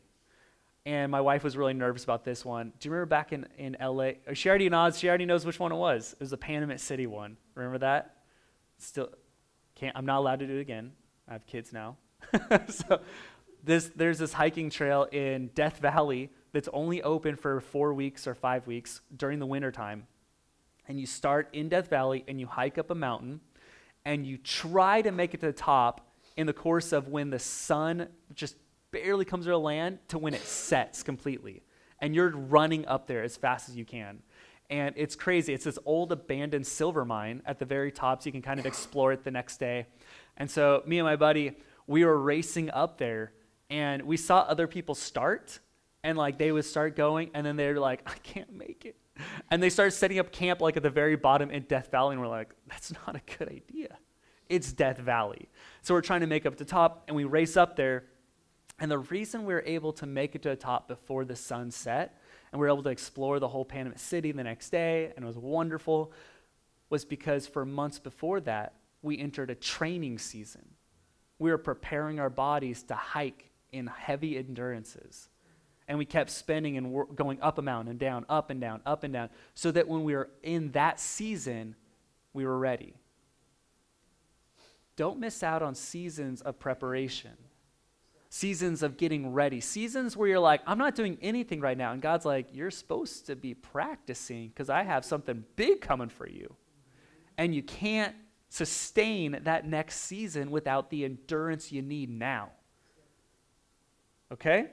And 0.85 1.11
my 1.11 1.21
wife 1.21 1.43
was 1.43 1.57
really 1.57 1.73
nervous 1.73 2.05
about 2.05 2.23
this 2.23 2.43
one. 2.45 2.71
Do 2.79 2.87
you 2.87 2.93
remember 2.93 3.09
back 3.09 3.33
in, 3.33 3.45
in 3.57 3.75
LA? 3.79 4.11
Uh, 4.27 4.33
she 4.33 4.49
already 4.49 4.69
nods. 4.69 4.97
She 4.97 5.09
already 5.09 5.25
knows 5.25 5.45
which 5.45 5.59
one 5.59 5.71
it 5.71 5.75
was. 5.75 6.13
It 6.13 6.19
was 6.21 6.31
the 6.31 6.37
Panamint 6.37 6.79
City 6.79 7.05
one. 7.05 7.37
Remember 7.53 7.77
that? 7.79 8.15
Still, 8.79 9.09
can't. 9.75 9.95
I'm 9.95 10.05
not 10.05 10.17
allowed 10.17 10.39
to 10.39 10.47
do 10.47 10.57
it 10.57 10.61
again. 10.61 10.93
I 11.27 11.33
have 11.33 11.45
kids 11.45 11.71
now. 11.71 11.97
so, 12.69 13.01
this 13.63 13.91
there's 13.95 14.17
this 14.17 14.33
hiking 14.33 14.71
trail 14.71 15.03
in 15.11 15.51
Death 15.53 15.77
Valley 15.77 16.31
that's 16.53 16.69
only 16.73 17.01
open 17.01 17.35
for 17.35 17.59
four 17.61 17.93
weeks 17.93 18.27
or 18.27 18.35
five 18.35 18.67
weeks 18.67 19.01
during 19.15 19.39
the 19.39 19.45
wintertime. 19.45 20.07
And 20.87 20.99
you 20.99 21.05
start 21.05 21.49
in 21.53 21.69
Death 21.69 21.89
Valley 21.89 22.23
and 22.27 22.39
you 22.39 22.47
hike 22.47 22.77
up 22.77 22.91
a 22.91 22.95
mountain 22.95 23.39
and 24.05 24.25
you 24.25 24.37
try 24.37 25.01
to 25.01 25.11
make 25.11 25.33
it 25.33 25.39
to 25.41 25.45
the 25.45 25.53
top 25.53 26.11
in 26.35 26.47
the 26.47 26.53
course 26.53 26.91
of 26.91 27.07
when 27.07 27.29
the 27.29 27.39
sun 27.39 28.07
just 28.33 28.55
barely 28.91 29.25
comes 29.25 29.45
to 29.45 29.51
the 29.51 29.59
land 29.59 29.99
to 30.09 30.17
when 30.17 30.33
it 30.33 30.41
sets 30.41 31.03
completely. 31.03 31.61
And 31.99 32.15
you're 32.15 32.29
running 32.29 32.85
up 32.87 33.07
there 33.07 33.23
as 33.23 33.37
fast 33.37 33.69
as 33.69 33.75
you 33.75 33.85
can. 33.85 34.21
And 34.69 34.95
it's 34.97 35.15
crazy. 35.15 35.53
It's 35.53 35.65
this 35.65 35.77
old 35.85 36.11
abandoned 36.11 36.65
silver 36.65 37.03
mine 37.03 37.41
at 37.45 37.59
the 37.59 37.65
very 37.65 37.91
top, 37.91 38.21
so 38.21 38.27
you 38.27 38.31
can 38.31 38.41
kind 38.41 38.59
of 38.59 38.65
explore 38.65 39.11
it 39.11 39.23
the 39.23 39.31
next 39.31 39.57
day. 39.57 39.85
And 40.37 40.49
so, 40.49 40.81
me 40.85 40.97
and 40.97 41.05
my 41.05 41.17
buddy, 41.17 41.57
we 41.87 42.05
were 42.05 42.17
racing 42.17 42.71
up 42.71 42.97
there, 42.97 43.33
and 43.69 44.03
we 44.03 44.15
saw 44.15 44.39
other 44.39 44.67
people 44.67 44.95
start, 44.95 45.59
and 46.03 46.17
like 46.17 46.37
they 46.37 46.51
would 46.51 46.65
start 46.65 46.95
going, 46.95 47.31
and 47.33 47.45
then 47.45 47.55
they're 47.55 47.79
like, 47.79 48.01
I 48.05 48.15
can't 48.23 48.53
make 48.53 48.85
it. 48.85 48.95
And 49.49 49.61
they 49.61 49.69
start 49.69 49.93
setting 49.93 50.19
up 50.19 50.31
camp 50.31 50.61
like 50.61 50.77
at 50.77 50.83
the 50.83 50.89
very 50.89 51.15
bottom 51.15 51.51
in 51.51 51.63
Death 51.63 51.91
Valley, 51.91 52.13
and 52.13 52.21
we're 52.21 52.27
like, 52.27 52.53
that's 52.67 52.91
not 53.05 53.15
a 53.15 53.37
good 53.37 53.49
idea. 53.49 53.97
It's 54.49 54.73
Death 54.73 54.97
Valley. 54.97 55.47
So 55.81 55.93
we're 55.93 56.01
trying 56.01 56.21
to 56.21 56.27
make 56.27 56.45
up 56.45 56.57
the 56.57 56.65
top, 56.65 57.03
and 57.07 57.15
we 57.15 57.23
race 57.23 57.55
up 57.55 57.75
there. 57.75 58.05
And 58.79 58.89
the 58.89 58.99
reason 58.99 59.45
we 59.45 59.53
were 59.53 59.63
able 59.65 59.93
to 59.93 60.07
make 60.07 60.35
it 60.35 60.41
to 60.41 60.49
the 60.49 60.55
top 60.55 60.87
before 60.87 61.23
the 61.23 61.35
sun 61.35 61.69
set, 61.69 62.19
and 62.51 62.59
we 62.59 62.65
were 62.65 62.73
able 62.73 62.83
to 62.83 62.89
explore 62.89 63.39
the 63.39 63.47
whole 63.47 63.63
Panamint 63.63 63.99
City 63.99 64.31
the 64.31 64.43
next 64.43 64.71
day, 64.71 65.13
and 65.15 65.23
it 65.23 65.27
was 65.27 65.37
wonderful, 65.37 66.11
was 66.89 67.05
because 67.05 67.47
for 67.47 67.65
months 67.65 67.99
before 67.99 68.41
that, 68.41 68.73
we 69.01 69.17
entered 69.17 69.49
a 69.49 69.55
training 69.55 70.17
season. 70.17 70.67
We 71.39 71.51
were 71.51 71.57
preparing 71.57 72.19
our 72.19 72.29
bodies 72.29 72.83
to 72.83 72.95
hike 72.95 73.51
in 73.71 73.87
heavy 73.87 74.37
endurances 74.37 75.29
and 75.91 75.97
we 75.97 76.05
kept 76.05 76.29
spending 76.29 76.77
and 76.77 76.89
wor- 76.89 77.05
going 77.05 77.37
up 77.41 77.57
a 77.57 77.61
mountain 77.61 77.91
and 77.91 77.99
down, 77.99 78.25
up 78.29 78.49
and 78.49 78.61
down, 78.61 78.79
up 78.85 79.03
and 79.03 79.11
down, 79.11 79.29
so 79.55 79.71
that 79.71 79.89
when 79.89 80.05
we 80.05 80.15
were 80.15 80.29
in 80.41 80.71
that 80.71 81.01
season, 81.01 81.75
we 82.31 82.45
were 82.45 82.57
ready. 82.57 82.93
Don't 84.95 85.19
miss 85.19 85.43
out 85.43 85.61
on 85.61 85.75
seasons 85.75 86.39
of 86.39 86.57
preparation, 86.57 87.31
seasons 88.29 88.83
of 88.83 88.95
getting 88.95 89.33
ready, 89.33 89.59
seasons 89.59 90.15
where 90.15 90.29
you're 90.29 90.39
like, 90.39 90.61
I'm 90.65 90.77
not 90.77 90.95
doing 90.95 91.17
anything 91.21 91.59
right 91.59 91.77
now. 91.77 91.91
And 91.91 92.01
God's 92.01 92.23
like, 92.23 92.47
You're 92.53 92.71
supposed 92.71 93.25
to 93.25 93.35
be 93.35 93.53
practicing 93.53 94.47
because 94.47 94.69
I 94.69 94.83
have 94.83 95.03
something 95.03 95.43
big 95.57 95.81
coming 95.81 96.07
for 96.07 96.25
you. 96.25 96.55
And 97.37 97.53
you 97.53 97.63
can't 97.63 98.15
sustain 98.47 99.41
that 99.43 99.67
next 99.67 99.97
season 99.97 100.51
without 100.51 100.89
the 100.89 101.03
endurance 101.03 101.69
you 101.69 101.81
need 101.81 102.09
now. 102.09 102.51
Okay? 104.31 104.67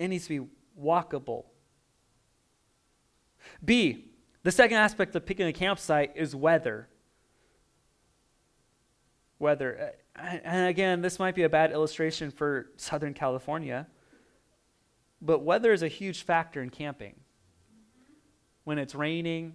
It 0.00 0.08
needs 0.08 0.26
to 0.28 0.40
be 0.40 0.50
walkable. 0.82 1.44
B, 3.62 4.06
the 4.42 4.50
second 4.50 4.78
aspect 4.78 5.14
of 5.14 5.26
picking 5.26 5.46
a 5.46 5.52
campsite 5.52 6.12
is 6.16 6.34
weather. 6.34 6.88
Weather. 9.38 9.92
Uh, 10.16 10.20
and 10.42 10.68
again, 10.68 11.02
this 11.02 11.18
might 11.18 11.34
be 11.34 11.42
a 11.42 11.50
bad 11.50 11.70
illustration 11.70 12.30
for 12.30 12.70
Southern 12.76 13.12
California, 13.12 13.86
but 15.20 15.40
weather 15.40 15.70
is 15.70 15.82
a 15.82 15.88
huge 15.88 16.22
factor 16.22 16.62
in 16.62 16.70
camping. 16.70 17.16
When 18.64 18.78
it's 18.78 18.94
raining, 18.94 19.52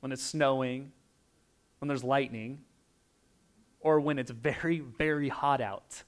when 0.00 0.12
it's 0.12 0.22
snowing, 0.22 0.92
when 1.78 1.88
there's 1.88 2.04
lightning, 2.04 2.60
or 3.80 4.00
when 4.00 4.18
it's 4.18 4.30
very, 4.30 4.80
very 4.80 5.30
hot 5.30 5.62
out. 5.62 6.02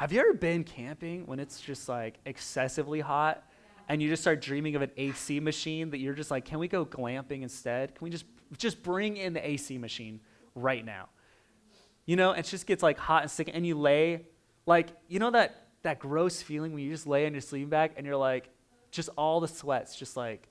Have 0.00 0.12
you 0.14 0.20
ever 0.20 0.32
been 0.32 0.64
camping 0.64 1.26
when 1.26 1.38
it's 1.38 1.60
just 1.60 1.86
like 1.86 2.20
excessively 2.24 3.00
hot 3.00 3.46
and 3.86 4.00
you 4.00 4.08
just 4.08 4.22
start 4.22 4.40
dreaming 4.40 4.74
of 4.74 4.80
an 4.80 4.90
AC 4.96 5.40
machine 5.40 5.90
that 5.90 5.98
you're 5.98 6.14
just 6.14 6.30
like, 6.30 6.46
can 6.46 6.58
we 6.58 6.68
go 6.68 6.86
glamping 6.86 7.42
instead? 7.42 7.94
Can 7.94 8.06
we 8.06 8.08
just 8.08 8.24
just 8.56 8.82
bring 8.82 9.18
in 9.18 9.34
the 9.34 9.46
AC 9.46 9.76
machine 9.76 10.20
right 10.54 10.82
now? 10.82 11.10
You 12.06 12.16
know, 12.16 12.32
it 12.32 12.46
just 12.46 12.66
gets 12.66 12.82
like 12.82 12.96
hot 12.96 13.24
and 13.24 13.30
sick 13.30 13.50
and 13.52 13.66
you 13.66 13.78
lay 13.78 14.24
like, 14.64 14.88
you 15.06 15.18
know 15.18 15.32
that 15.32 15.66
that 15.82 15.98
gross 15.98 16.40
feeling 16.40 16.72
when 16.72 16.82
you 16.82 16.90
just 16.90 17.06
lay 17.06 17.26
in 17.26 17.34
your 17.34 17.42
sleeping 17.42 17.68
bag 17.68 17.92
and 17.98 18.06
you're 18.06 18.16
like 18.16 18.48
just 18.90 19.10
all 19.18 19.38
the 19.38 19.48
sweats 19.48 19.94
just 19.94 20.16
like 20.16 20.48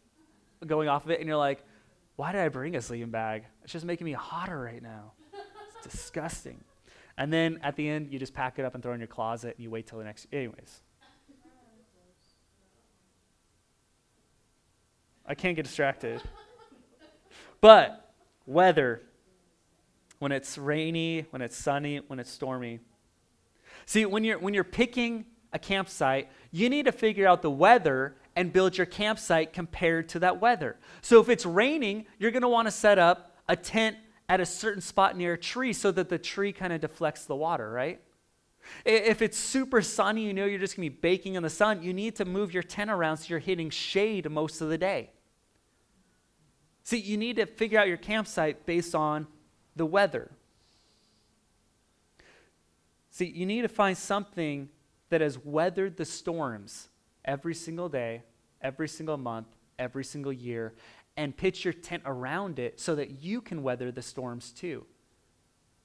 going 0.67 0.87
off 0.87 1.05
of 1.05 1.09
it 1.09 1.21
and 1.21 1.27
you're 1.27 1.37
like, 1.37 1.63
why 2.17 2.31
did 2.31 2.41
I 2.41 2.49
bring 2.49 2.75
a 2.75 2.81
sleeping 2.83 3.09
bag? 3.09 3.45
It's 3.63 3.73
just 3.73 3.83
making 3.83 4.05
me 4.05 4.11
hotter 4.11 4.61
right 4.61 4.83
now. 4.83 5.13
It's 5.33 5.91
disgusting. 5.91 6.63
And 7.19 7.33
then 7.33 7.59
at 7.63 7.75
the 7.75 7.87
end, 7.87 8.13
you 8.13 8.17
just 8.17 8.33
pack 8.33 8.59
it 8.59 8.65
up 8.65 8.73
and 8.73 8.81
throw 8.81 8.93
it 8.93 8.95
in 8.95 9.01
your 9.01 9.07
closet 9.07 9.55
and 9.57 9.63
you 9.63 9.69
wait 9.69 9.85
till 9.85 9.99
the 9.99 10.05
next. 10.05 10.25
Anyways. 10.31 10.81
I 15.25 15.35
can't 15.35 15.55
get 15.55 15.65
distracted. 15.65 16.23
But 17.59 18.13
weather, 18.45 19.01
when 20.19 20.31
it's 20.31 20.57
rainy, 20.57 21.25
when 21.29 21.41
it's 21.41 21.57
sunny, 21.57 21.97
when 22.07 22.19
it's 22.19 22.31
stormy. 22.31 22.79
See, 23.85 24.05
when 24.05 24.23
you're, 24.23 24.39
when 24.39 24.53
you're 24.53 24.63
picking 24.63 25.25
a 25.51 25.59
campsite, 25.59 26.29
you 26.51 26.69
need 26.69 26.85
to 26.85 26.93
figure 26.93 27.27
out 27.27 27.41
the 27.41 27.51
weather 27.51 28.15
and 28.37 28.53
build 28.53 28.77
your 28.77 28.85
campsite 28.85 29.51
compared 29.51 30.07
to 30.09 30.19
that 30.19 30.39
weather. 30.39 30.77
So 31.01 31.19
if 31.19 31.27
it's 31.27 31.45
raining, 31.45 32.05
you're 32.17 32.31
going 32.31 32.43
to 32.43 32.47
want 32.47 32.69
to 32.69 32.71
set 32.71 32.97
up 32.97 33.35
a 33.49 33.57
tent 33.57 33.97
at 34.29 34.39
a 34.39 34.45
certain 34.45 34.81
spot 34.81 35.17
near 35.17 35.33
a 35.33 35.37
tree 35.37 35.73
so 35.73 35.91
that 35.91 36.07
the 36.07 36.19
tree 36.19 36.53
kind 36.53 36.71
of 36.71 36.79
deflects 36.79 37.25
the 37.25 37.35
water, 37.35 37.69
right? 37.69 37.99
If 38.85 39.23
it's 39.23 39.37
super 39.37 39.81
sunny, 39.81 40.21
you 40.21 40.33
know 40.33 40.45
you're 40.45 40.59
just 40.59 40.77
going 40.77 40.87
to 40.87 40.93
be 40.93 40.99
baking 41.01 41.33
in 41.33 41.41
the 41.41 41.49
sun, 41.49 41.81
you 41.81 41.93
need 41.93 42.15
to 42.17 42.25
move 42.25 42.53
your 42.53 42.61
tent 42.61 42.91
around 42.91 43.17
so 43.17 43.29
you're 43.29 43.39
hitting 43.39 43.71
shade 43.71 44.29
most 44.29 44.61
of 44.61 44.69
the 44.69 44.77
day. 44.77 45.09
See, 46.83 46.97
you 46.97 47.17
need 47.17 47.37
to 47.37 47.47
figure 47.47 47.79
out 47.79 47.87
your 47.87 47.97
campsite 47.97 48.65
based 48.67 48.93
on 48.93 49.27
the 49.75 49.85
weather. 49.85 50.31
See, 53.09 53.25
you 53.25 53.45
need 53.45 53.63
to 53.63 53.67
find 53.67 53.97
something 53.97 54.69
that 55.09 55.21
has 55.21 55.43
weathered 55.43 55.97
the 55.97 56.05
storms 56.05 56.89
every 57.25 57.55
single 57.55 57.89
day, 57.89 58.23
every 58.61 58.87
single 58.87 59.17
month, 59.17 59.47
every 59.79 60.03
single 60.03 60.33
year, 60.33 60.73
and 61.17 61.35
pitch 61.35 61.65
your 61.65 61.73
tent 61.73 62.03
around 62.05 62.59
it 62.59 62.79
so 62.79 62.95
that 62.95 63.21
you 63.21 63.41
can 63.41 63.63
weather 63.63 63.91
the 63.91 64.01
storms 64.01 64.51
too. 64.51 64.85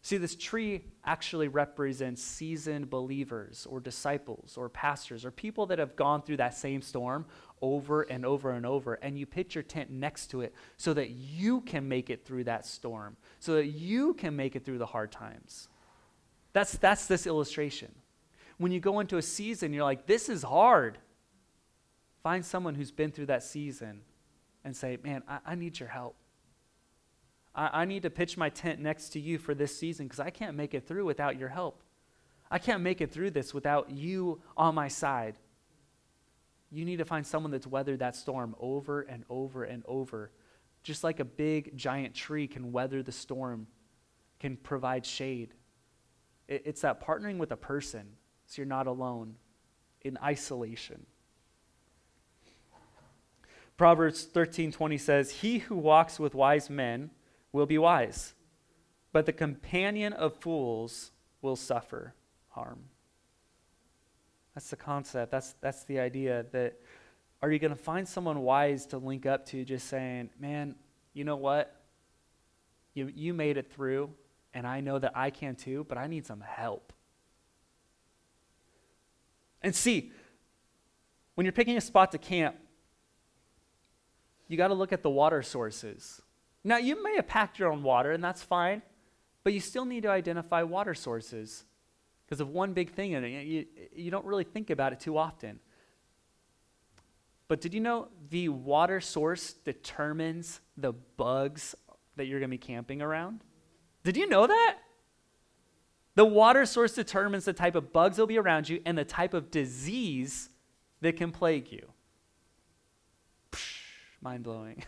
See, 0.04 0.18
this 0.18 0.36
tree 0.36 0.84
actually 1.06 1.48
represents 1.48 2.22
seasoned 2.22 2.90
believers 2.90 3.66
or 3.70 3.80
disciples 3.80 4.54
or 4.58 4.68
pastors 4.68 5.24
or 5.24 5.30
people 5.30 5.64
that 5.66 5.78
have 5.78 5.96
gone 5.96 6.20
through 6.20 6.36
that 6.36 6.52
same 6.52 6.82
storm 6.82 7.24
over 7.62 8.02
and 8.02 8.26
over 8.26 8.50
and 8.50 8.66
over. 8.66 8.94
And 8.94 9.18
you 9.18 9.24
pitch 9.24 9.54
your 9.54 9.64
tent 9.64 9.90
next 9.90 10.26
to 10.32 10.42
it 10.42 10.54
so 10.76 10.92
that 10.92 11.08
you 11.08 11.62
can 11.62 11.88
make 11.88 12.10
it 12.10 12.26
through 12.26 12.44
that 12.44 12.66
storm, 12.66 13.16
so 13.40 13.54
that 13.54 13.68
you 13.68 14.12
can 14.12 14.36
make 14.36 14.54
it 14.54 14.66
through 14.66 14.76
the 14.76 14.84
hard 14.84 15.10
times. 15.10 15.68
That's, 16.52 16.76
that's 16.76 17.06
this 17.06 17.26
illustration. 17.26 17.90
When 18.58 18.72
you 18.72 18.80
go 18.80 19.00
into 19.00 19.16
a 19.16 19.22
season, 19.22 19.72
you're 19.72 19.84
like, 19.84 20.06
this 20.06 20.28
is 20.28 20.42
hard. 20.42 20.98
Find 22.22 22.44
someone 22.44 22.74
who's 22.74 22.92
been 22.92 23.10
through 23.10 23.26
that 23.26 23.42
season 23.42 24.02
and 24.64 24.76
say, 24.76 24.98
Man, 25.02 25.22
I, 25.28 25.38
I 25.46 25.54
need 25.54 25.78
your 25.78 25.88
help. 25.88 26.16
I, 27.54 27.82
I 27.82 27.84
need 27.84 28.02
to 28.02 28.10
pitch 28.10 28.36
my 28.36 28.48
tent 28.48 28.80
next 28.80 29.10
to 29.10 29.20
you 29.20 29.38
for 29.38 29.54
this 29.54 29.76
season 29.76 30.06
because 30.06 30.20
I 30.20 30.30
can't 30.30 30.56
make 30.56 30.74
it 30.74 30.86
through 30.86 31.04
without 31.04 31.38
your 31.38 31.48
help. 31.48 31.82
I 32.50 32.58
can't 32.58 32.82
make 32.82 33.00
it 33.00 33.10
through 33.10 33.30
this 33.30 33.54
without 33.54 33.90
you 33.90 34.40
on 34.56 34.74
my 34.74 34.88
side. 34.88 35.36
You 36.70 36.84
need 36.84 36.98
to 36.98 37.04
find 37.04 37.26
someone 37.26 37.52
that's 37.52 37.66
weathered 37.66 38.00
that 38.00 38.16
storm 38.16 38.54
over 38.58 39.02
and 39.02 39.24
over 39.30 39.64
and 39.64 39.82
over. 39.86 40.30
Just 40.82 41.04
like 41.04 41.20
a 41.20 41.24
big, 41.24 41.76
giant 41.76 42.14
tree 42.14 42.46
can 42.46 42.72
weather 42.72 43.02
the 43.02 43.12
storm, 43.12 43.66
can 44.40 44.56
provide 44.56 45.06
shade. 45.06 45.54
It, 46.48 46.62
it's 46.66 46.82
that 46.82 47.04
partnering 47.04 47.38
with 47.38 47.52
a 47.52 47.56
person 47.56 48.06
so 48.46 48.60
you're 48.60 48.66
not 48.66 48.86
alone 48.86 49.36
in 50.02 50.18
isolation. 50.22 51.06
Proverbs 53.76 54.24
13:20 54.24 54.98
says, 54.98 55.40
"He 55.42 55.58
who 55.58 55.76
walks 55.76 56.18
with 56.20 56.34
wise 56.34 56.70
men 56.70 57.10
will 57.52 57.66
be 57.66 57.78
wise, 57.78 58.34
but 59.12 59.26
the 59.26 59.32
companion 59.32 60.12
of 60.12 60.36
fools 60.36 61.12
will 61.42 61.56
suffer 61.56 62.14
harm." 62.50 62.88
That's 64.54 64.70
the 64.70 64.76
concept. 64.76 65.32
That's 65.32 65.54
that's 65.54 65.84
the 65.84 65.98
idea 65.98 66.46
that 66.52 66.80
are 67.44 67.50
you 67.50 67.58
going 67.58 67.76
to 67.76 67.82
find 67.82 68.08
someone 68.08 68.40
wise 68.40 68.86
to 68.86 68.96
link 68.96 69.26
up 69.26 69.44
to 69.48 69.66
just 69.66 69.88
saying, 69.88 70.30
man, 70.40 70.76
you 71.12 71.24
know 71.24 71.36
what? 71.36 71.78
You, 72.94 73.12
you 73.14 73.34
made 73.34 73.58
it 73.58 73.70
through, 73.70 74.08
and 74.54 74.66
I 74.66 74.80
know 74.80 74.98
that 74.98 75.12
I 75.14 75.28
can 75.28 75.54
too, 75.54 75.84
but 75.86 75.98
I 75.98 76.06
need 76.06 76.24
some 76.24 76.40
help. 76.40 76.90
And 79.62 79.74
see, 79.74 80.10
when 81.34 81.44
you're 81.44 81.52
picking 81.52 81.76
a 81.76 81.82
spot 81.82 82.12
to 82.12 82.18
camp, 82.18 82.56
you 84.48 84.56
got 84.56 84.68
to 84.68 84.74
look 84.74 84.92
at 84.92 85.02
the 85.02 85.10
water 85.10 85.42
sources. 85.42 86.20
Now, 86.62 86.78
you 86.78 87.02
may 87.02 87.16
have 87.16 87.28
packed 87.28 87.58
your 87.58 87.70
own 87.70 87.82
water, 87.82 88.12
and 88.12 88.22
that's 88.22 88.42
fine, 88.42 88.82
but 89.42 89.52
you 89.52 89.60
still 89.60 89.84
need 89.84 90.02
to 90.04 90.10
identify 90.10 90.62
water 90.62 90.94
sources 90.94 91.64
because 92.24 92.40
of 92.40 92.48
one 92.48 92.72
big 92.72 92.92
thing 92.92 93.12
in 93.12 93.24
it. 93.24 93.46
You, 93.46 93.66
you 93.94 94.10
don't 94.10 94.24
really 94.24 94.44
think 94.44 94.70
about 94.70 94.92
it 94.92 95.00
too 95.00 95.18
often. 95.18 95.60
But 97.48 97.60
did 97.60 97.74
you 97.74 97.80
know 97.80 98.08
the 98.30 98.48
water 98.48 99.00
source 99.00 99.52
determines 99.52 100.60
the 100.76 100.92
bugs 100.92 101.74
that 102.16 102.26
you're 102.26 102.40
going 102.40 102.50
to 102.50 102.54
be 102.54 102.58
camping 102.58 103.02
around? 103.02 103.44
Did 104.02 104.16
you 104.16 104.28
know 104.28 104.46
that? 104.46 104.78
The 106.14 106.24
water 106.24 106.64
source 106.64 106.94
determines 106.94 107.44
the 107.44 107.52
type 107.52 107.74
of 107.74 107.92
bugs 107.92 108.16
that 108.16 108.22
will 108.22 108.26
be 108.26 108.38
around 108.38 108.68
you 108.68 108.80
and 108.86 108.96
the 108.96 109.04
type 109.04 109.34
of 109.34 109.50
disease 109.50 110.48
that 111.00 111.16
can 111.16 111.32
plague 111.32 111.70
you. 111.72 111.88
Mind 114.24 114.42
blowing. 114.42 114.82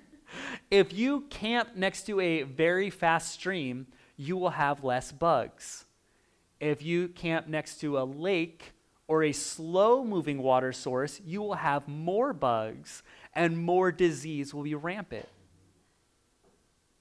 if 0.70 0.92
you 0.92 1.22
camp 1.22 1.70
next 1.74 2.06
to 2.06 2.20
a 2.20 2.42
very 2.44 2.90
fast 2.90 3.32
stream, 3.32 3.88
you 4.16 4.36
will 4.36 4.50
have 4.50 4.84
less 4.84 5.10
bugs. 5.10 5.86
If 6.60 6.82
you 6.82 7.08
camp 7.08 7.48
next 7.48 7.80
to 7.80 7.98
a 7.98 8.04
lake, 8.04 8.74
or 9.08 9.22
a 9.22 9.32
slow 9.32 10.04
moving 10.04 10.42
water 10.42 10.72
source, 10.72 11.20
you 11.24 11.40
will 11.40 11.54
have 11.54 11.86
more 11.86 12.32
bugs 12.32 13.02
and 13.34 13.56
more 13.56 13.92
disease 13.92 14.52
will 14.52 14.62
be 14.62 14.74
rampant. 14.74 15.28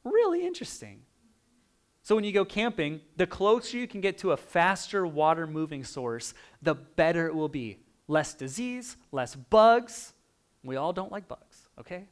Really 0.03 0.45
interesting. 0.45 1.01
So, 2.03 2.13
when 2.13 2.23
you 2.23 2.31
go 2.31 2.45
camping, 2.45 3.01
the 3.17 3.25
closer 3.25 3.77
you 3.77 3.87
can 3.87 4.01
get 4.01 4.19
to 4.19 4.31
a 4.31 4.37
faster 4.37 5.07
water 5.07 5.47
moving 5.47 5.83
source, 5.83 6.35
the 6.61 6.75
better 6.75 7.25
it 7.25 7.33
will 7.33 7.49
be. 7.49 7.79
Less 8.07 8.35
disease, 8.35 8.97
less 9.11 9.33
bugs. 9.33 10.13
We 10.63 10.75
all 10.75 10.93
don't 10.93 11.11
like 11.11 11.27
bugs, 11.27 11.54
okay? 11.79 12.05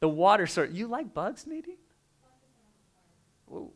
The 0.00 0.08
water 0.08 0.46
source. 0.46 0.70
You 0.72 0.86
like 0.86 1.12
bugs, 1.12 1.46
Nadine? 1.46 1.76
Ooh, 3.52 3.70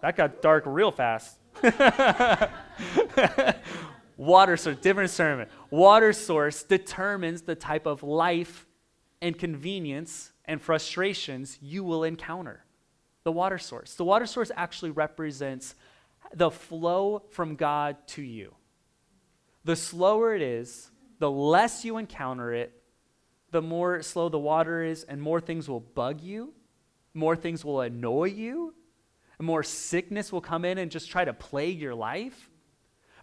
that 0.00 0.16
got 0.16 0.40
dark 0.40 0.64
real 0.66 0.90
fast. 0.90 1.38
Water 4.20 4.56
source, 4.58 4.76
different 4.76 5.08
sermon. 5.10 5.48
Water 5.70 6.12
source 6.12 6.62
determines 6.62 7.40
the 7.40 7.54
type 7.54 7.86
of 7.86 8.02
life 8.02 8.66
and 9.22 9.38
convenience 9.38 10.32
and 10.44 10.60
frustrations 10.60 11.58
you 11.62 11.82
will 11.84 12.04
encounter. 12.04 12.64
The 13.24 13.32
water 13.32 13.56
source. 13.56 13.94
The 13.94 14.04
water 14.04 14.26
source 14.26 14.50
actually 14.54 14.90
represents 14.90 15.74
the 16.34 16.50
flow 16.50 17.22
from 17.30 17.56
God 17.56 17.96
to 18.08 18.22
you. 18.22 18.54
The 19.64 19.76
slower 19.76 20.34
it 20.34 20.42
is, 20.42 20.90
the 21.18 21.30
less 21.30 21.84
you 21.84 21.96
encounter 21.96 22.52
it, 22.52 22.79
the 23.50 23.62
more 23.62 24.02
slow 24.02 24.28
the 24.28 24.38
water 24.38 24.82
is, 24.82 25.04
and 25.04 25.20
more 25.20 25.40
things 25.40 25.68
will 25.68 25.80
bug 25.80 26.20
you, 26.20 26.54
more 27.14 27.36
things 27.36 27.64
will 27.64 27.80
annoy 27.80 28.26
you, 28.26 28.74
more 29.40 29.62
sickness 29.62 30.32
will 30.32 30.40
come 30.40 30.64
in 30.64 30.78
and 30.78 30.90
just 30.90 31.10
try 31.10 31.24
to 31.24 31.32
plague 31.32 31.80
your 31.80 31.94
life. 31.94 32.50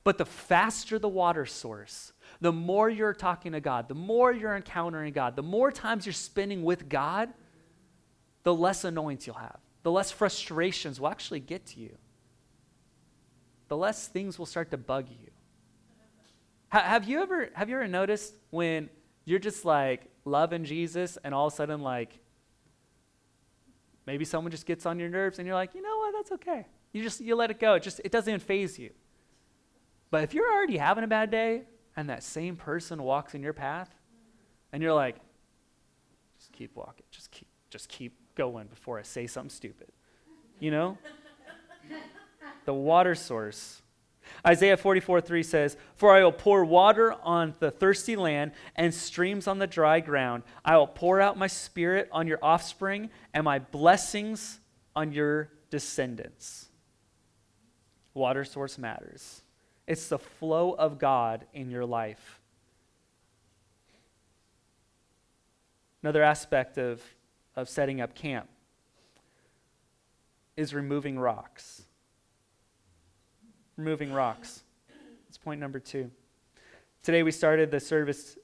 But 0.03 0.17
the 0.17 0.25
faster 0.25 0.99
the 0.99 1.09
water 1.09 1.45
source, 1.45 2.13
the 2.39 2.53
more 2.53 2.89
you're 2.89 3.13
talking 3.13 3.51
to 3.51 3.59
God, 3.59 3.87
the 3.87 3.95
more 3.95 4.31
you're 4.31 4.55
encountering 4.55 5.13
God, 5.13 5.35
the 5.35 5.43
more 5.43 5.71
times 5.71 6.05
you're 6.05 6.13
spending 6.13 6.63
with 6.63 6.87
God, 6.87 7.33
the 8.43 8.53
less 8.53 8.83
annoyance 8.83 9.27
you'll 9.27 9.35
have, 9.35 9.59
the 9.83 9.91
less 9.91 10.09
frustrations 10.11 10.99
will 10.99 11.09
actually 11.09 11.41
get 11.41 11.65
to 11.67 11.79
you, 11.79 11.97
the 13.67 13.77
less 13.77 14.07
things 14.07 14.39
will 14.39 14.45
start 14.45 14.71
to 14.71 14.77
bug 14.77 15.07
you. 15.09 15.29
have 16.69 17.07
you 17.07 17.21
ever 17.21 17.49
have 17.53 17.69
you 17.69 17.75
ever 17.75 17.87
noticed 17.87 18.33
when 18.49 18.89
you're 19.25 19.39
just 19.39 19.65
like 19.65 20.09
loving 20.27 20.63
Jesus 20.63 21.17
and 21.23 21.33
all 21.33 21.47
of 21.47 21.53
a 21.53 21.55
sudden 21.55 21.81
like 21.81 22.19
maybe 24.05 24.25
someone 24.25 24.51
just 24.51 24.65
gets 24.65 24.85
on 24.85 24.99
your 24.99 25.09
nerves 25.09 25.39
and 25.39 25.47
you're 25.47 25.55
like, 25.55 25.73
you 25.73 25.81
know 25.81 25.97
what, 25.97 26.13
that's 26.13 26.31
okay. 26.33 26.65
You 26.93 27.03
just 27.03 27.21
you 27.21 27.35
let 27.35 27.51
it 27.51 27.59
go. 27.59 27.75
It 27.75 27.83
just 27.83 28.01
it 28.03 28.11
doesn't 28.11 28.29
even 28.29 28.39
faze 28.39 28.77
you. 28.77 28.91
But 30.09 30.23
if 30.23 30.33
you're 30.33 30.51
already 30.51 30.77
having 30.77 31.03
a 31.03 31.07
bad 31.07 31.29
day 31.31 31.63
and 31.95 32.09
that 32.09 32.23
same 32.23 32.55
person 32.55 33.03
walks 33.03 33.35
in 33.35 33.43
your 33.43 33.53
path 33.53 33.89
and 34.71 34.81
you're 34.81 34.93
like, 34.93 35.17
just 36.39 36.51
keep 36.53 36.75
walking, 36.75 37.05
just 37.11 37.31
keep 37.31 37.47
just 37.69 37.89
keep 37.89 38.17
going 38.35 38.67
before 38.67 38.97
I 38.97 39.01
say 39.01 39.27
something 39.27 39.49
stupid. 39.49 39.91
You 40.59 40.71
know? 40.71 40.97
the 42.65 42.73
water 42.73 43.15
source. 43.15 43.81
Isaiah 44.45 44.77
44 44.77 45.21
3 45.21 45.43
says, 45.43 45.77
For 45.95 46.15
I 46.15 46.23
will 46.23 46.31
pour 46.31 46.63
water 46.63 47.13
on 47.23 47.55
the 47.59 47.71
thirsty 47.71 48.15
land 48.15 48.51
and 48.75 48.93
streams 48.93 49.47
on 49.47 49.59
the 49.59 49.67
dry 49.67 49.99
ground. 49.99 50.43
I 50.63 50.77
will 50.77 50.87
pour 50.87 51.19
out 51.19 51.37
my 51.37 51.47
spirit 51.47 52.09
on 52.11 52.27
your 52.27 52.39
offspring 52.41 53.09
and 53.33 53.43
my 53.43 53.59
blessings 53.59 54.59
on 54.95 55.11
your 55.11 55.49
descendants. 55.69 56.67
Water 58.13 58.43
source 58.43 58.77
matters. 58.77 59.41
It's 59.85 60.09
the 60.09 60.19
flow 60.19 60.73
of 60.73 60.99
God 60.99 61.45
in 61.53 61.71
your 61.71 61.85
life. 61.85 62.39
Another 66.03 66.23
aspect 66.23 66.77
of, 66.77 67.01
of 67.55 67.69
setting 67.69 68.01
up 68.01 68.13
camp 68.13 68.49
is 70.55 70.73
removing 70.73 71.17
rocks. 71.17 71.86
Removing 73.77 74.11
rocks. 74.11 74.63
That's 75.25 75.37
point 75.37 75.59
number 75.59 75.79
two. 75.79 76.09
Today 77.03 77.21
we 77.21 77.31
started 77.31 77.69
the 77.69 77.79
service, 77.79 78.37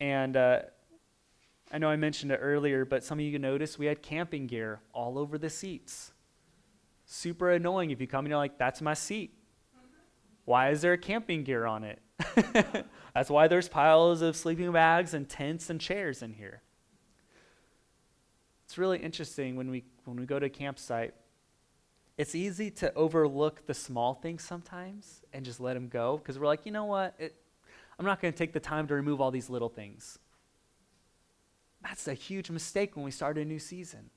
and 0.00 0.36
uh, 0.36 0.60
I 1.72 1.78
know 1.78 1.88
I 1.88 1.96
mentioned 1.96 2.32
it 2.32 2.40
earlier, 2.42 2.84
but 2.84 3.04
some 3.04 3.18
of 3.20 3.24
you 3.24 3.38
noticed 3.38 3.78
we 3.78 3.86
had 3.86 4.02
camping 4.02 4.48
gear 4.48 4.80
all 4.92 5.16
over 5.16 5.38
the 5.38 5.48
seats. 5.48 6.12
Super 7.06 7.52
annoying 7.52 7.90
if 7.92 8.00
you 8.00 8.06
come 8.06 8.24
and 8.24 8.30
you're 8.30 8.38
like, 8.38 8.58
that's 8.58 8.80
my 8.80 8.94
seat. 8.94 9.32
Why 10.44 10.70
is 10.70 10.80
there 10.80 10.96
camping 10.96 11.44
gear 11.44 11.64
on 11.66 11.84
it? 11.84 12.00
That's 13.14 13.28
why 13.28 13.48
there's 13.48 13.68
piles 13.68 14.22
of 14.22 14.34
sleeping 14.34 14.72
bags 14.72 15.12
and 15.12 15.28
tents 15.28 15.68
and 15.68 15.78
chairs 15.78 16.22
in 16.22 16.32
here. 16.32 16.62
It's 18.64 18.78
really 18.78 18.98
interesting 18.98 19.56
when 19.56 19.70
we 19.70 19.84
when 20.04 20.16
we 20.16 20.24
go 20.24 20.38
to 20.38 20.46
a 20.46 20.50
campsite. 20.50 21.14
It's 22.18 22.34
easy 22.34 22.70
to 22.72 22.92
overlook 22.94 23.64
the 23.66 23.74
small 23.74 24.14
things 24.14 24.42
sometimes 24.42 25.22
and 25.32 25.44
just 25.44 25.60
let 25.60 25.74
them 25.74 25.88
go 25.88 26.18
because 26.18 26.36
we're 26.36 26.46
like, 26.46 26.66
you 26.66 26.72
know 26.72 26.84
what? 26.84 27.14
It, 27.18 27.36
I'm 27.96 28.04
not 28.04 28.20
going 28.20 28.32
to 28.32 28.38
take 28.38 28.52
the 28.52 28.60
time 28.60 28.88
to 28.88 28.94
remove 28.94 29.20
all 29.20 29.30
these 29.30 29.48
little 29.48 29.68
things. 29.68 30.18
That's 31.80 32.08
a 32.08 32.14
huge 32.14 32.50
mistake 32.50 32.96
when 32.96 33.04
we 33.04 33.12
start 33.12 33.38
a 33.38 33.44
new 33.44 33.60
season 33.60 34.10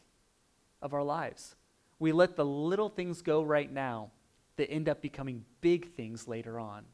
of 0.82 0.96
our 0.96 1.04
lives. 1.04 1.56
We 2.00 2.12
let 2.12 2.36
the 2.36 2.46
little 2.46 2.90
things 2.90 3.22
go 3.22 3.44
right 3.44 3.72
now 3.72 4.10
that 4.58 4.72
end 4.72 4.90
up 4.90 5.02
becoming 5.02 5.46
big 5.62 5.94
things 5.94 6.28
later 6.28 6.60
on. 6.60 6.86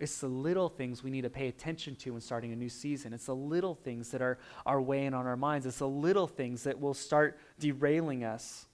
It's 0.00 0.18
the 0.18 0.28
little 0.28 0.68
things 0.68 1.04
we 1.04 1.10
need 1.10 1.22
to 1.22 1.30
pay 1.30 1.46
attention 1.46 1.94
to 1.96 2.12
when 2.12 2.20
starting 2.20 2.52
a 2.52 2.56
new 2.56 2.68
season. 2.68 3.12
It's 3.12 3.26
the 3.26 3.34
little 3.36 3.76
things 3.76 4.10
that 4.10 4.22
are, 4.22 4.38
are 4.66 4.80
weighing 4.80 5.14
on 5.14 5.26
our 5.26 5.36
minds. 5.36 5.66
It's 5.66 5.78
the 5.78 5.88
little 5.88 6.26
things 6.26 6.64
that 6.64 6.80
will 6.80 6.94
start 6.94 7.38
derailing 7.60 8.24
us. 8.24 8.66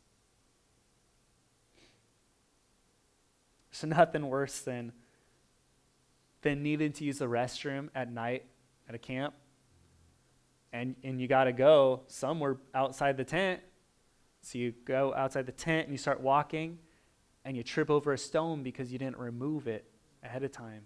There's 3.81 3.91
nothing 3.91 4.29
worse 4.29 4.61
than, 4.61 4.93
than 6.43 6.63
needing 6.63 6.93
to 6.93 7.05
use 7.05 7.19
the 7.19 7.27
restroom 7.27 7.89
at 7.95 8.11
night 8.11 8.45
at 8.89 8.95
a 8.95 8.99
camp. 8.99 9.35
And, 10.73 10.97
and 11.03 11.21
you 11.21 11.29
got 11.29 11.45
to 11.45 11.53
go 11.53 12.03
somewhere 12.07 12.57
outside 12.75 13.17
the 13.17 13.25
tent. 13.25 13.61
So 14.43 14.59
you 14.59 14.73
go 14.85 15.15
outside 15.15 15.47
the 15.47 15.53
tent 15.53 15.87
and 15.87 15.93
you 15.93 15.99
start 15.99 16.21
walking 16.21 16.79
and 17.45 17.57
you 17.57 17.63
trip 17.63 17.91
over 17.91 18.13
a 18.13 18.19
stone 18.19 18.63
because 18.63 18.93
you 18.93 18.99
didn't 18.99 19.19
remove 19.19 19.67
it 19.67 19.85
ahead 20.23 20.43
of 20.43 20.53
time. 20.53 20.83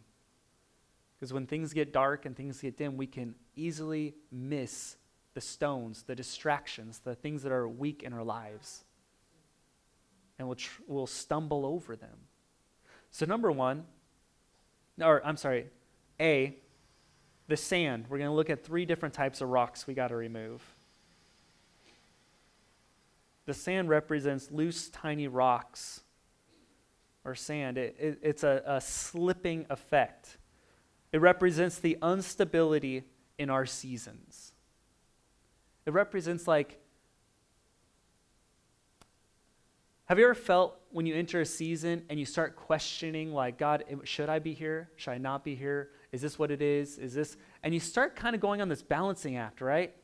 Because 1.17 1.33
when 1.33 1.47
things 1.47 1.73
get 1.73 1.93
dark 1.93 2.25
and 2.25 2.35
things 2.35 2.61
get 2.61 2.77
dim, 2.77 2.97
we 2.97 3.07
can 3.07 3.35
easily 3.55 4.15
miss 4.33 4.97
the 5.35 5.41
stones, 5.41 6.03
the 6.05 6.15
distractions, 6.15 7.01
the 7.01 7.15
things 7.15 7.43
that 7.43 7.53
are 7.53 7.69
weak 7.69 8.03
in 8.03 8.13
our 8.13 8.25
lives. 8.25 8.85
And 10.39 10.49
we'll, 10.49 10.57
tr- 10.57 10.83
we'll 10.87 11.07
stumble 11.07 11.67
over 11.67 11.95
them. 11.95 12.17
So, 13.11 13.27
number 13.27 13.51
one, 13.51 13.85
or 15.01 15.25
I'm 15.25 15.37
sorry, 15.37 15.67
A, 16.21 16.57
the 17.49 17.57
sand. 17.57 18.07
We're 18.09 18.19
going 18.19 18.31
to 18.31 18.35
look 18.35 18.51
at 18.51 18.65
three 18.65 18.85
different 18.85 19.15
types 19.15 19.41
of 19.41 19.49
rocks 19.49 19.87
we 19.87 19.95
got 19.95 20.09
to 20.09 20.17
remove. 20.17 20.63
The 23.47 23.55
sand 23.55 23.89
represents 23.89 24.51
loose, 24.51 24.89
tiny 24.89 25.27
rocks 25.27 26.03
or 27.25 27.35
sand. 27.35 27.79
It, 27.79 27.97
it, 27.99 28.19
it's 28.23 28.45
a, 28.45 28.63
a 28.65 28.81
slipping 28.81 29.67
effect. 29.69 30.39
It 31.13 31.21
represents 31.21 31.79
the 31.79 31.99
instability 32.03 33.05
in 33.39 33.51
our 33.51 33.67
seasons. 33.67 34.53
It 35.87 35.93
represents 35.93 36.47
like 36.47 36.79
Have 40.05 40.19
you 40.19 40.25
ever 40.25 40.35
felt 40.35 40.80
when 40.93 41.07
you 41.07 41.15
enter 41.15 41.41
a 41.41 41.47
season 41.47 42.05
and 42.09 42.19
you 42.19 42.27
start 42.27 42.57
questioning, 42.57 43.33
like, 43.33 43.59
God, 43.59 43.85
should 44.05 44.29
I 44.29 44.39
be 44.39 44.55
here? 44.55 44.91
Should 44.97 45.13
I 45.13 45.19
not 45.19 45.45
be 45.45 45.55
here? 45.55 45.91
Is 46.13 46.21
this 46.21 46.39
what 46.39 46.51
it 46.51 46.63
is? 46.63 46.99
Is 46.99 47.15
this? 47.15 47.37
And 47.63 47.73
you 47.73 47.81
start 47.81 48.17
kind 48.17 48.35
of 48.35 48.41
going 48.41 48.61
on 48.61 48.69
this 48.69 48.83
balancing 48.83 49.37
act, 49.37 49.61
right? 49.61 49.95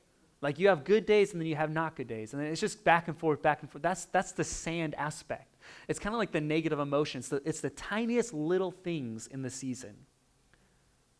Like 0.42 0.58
you 0.58 0.68
have 0.68 0.84
good 0.84 1.06
days 1.06 1.32
and 1.32 1.40
then 1.40 1.48
you 1.48 1.56
have 1.56 1.70
not 1.70 1.96
good 1.96 2.06
days. 2.06 2.34
And 2.34 2.42
it's 2.42 2.60
just 2.60 2.84
back 2.84 3.08
and 3.08 3.18
forth, 3.18 3.42
back 3.42 3.62
and 3.62 3.70
forth. 3.70 3.82
That's, 3.82 4.04
that's 4.06 4.32
the 4.32 4.44
sand 4.44 4.94
aspect. 4.96 5.56
It's 5.88 5.98
kind 5.98 6.14
of 6.14 6.18
like 6.18 6.30
the 6.30 6.40
negative 6.40 6.78
emotions. 6.78 7.32
It's 7.44 7.60
the 7.60 7.70
tiniest 7.70 8.32
little 8.32 8.70
things 8.70 9.26
in 9.26 9.42
the 9.42 9.50
season 9.50 9.94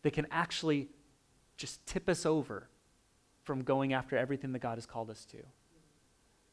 that 0.03 0.13
can 0.13 0.27
actually 0.31 0.89
just 1.57 1.85
tip 1.85 2.07
us 2.07 2.25
over 2.25 2.69
from 3.43 3.63
going 3.63 3.93
after 3.93 4.15
everything 4.17 4.51
that 4.53 4.59
God 4.59 4.75
has 4.75 4.85
called 4.85 5.09
us 5.09 5.25
to. 5.25 5.37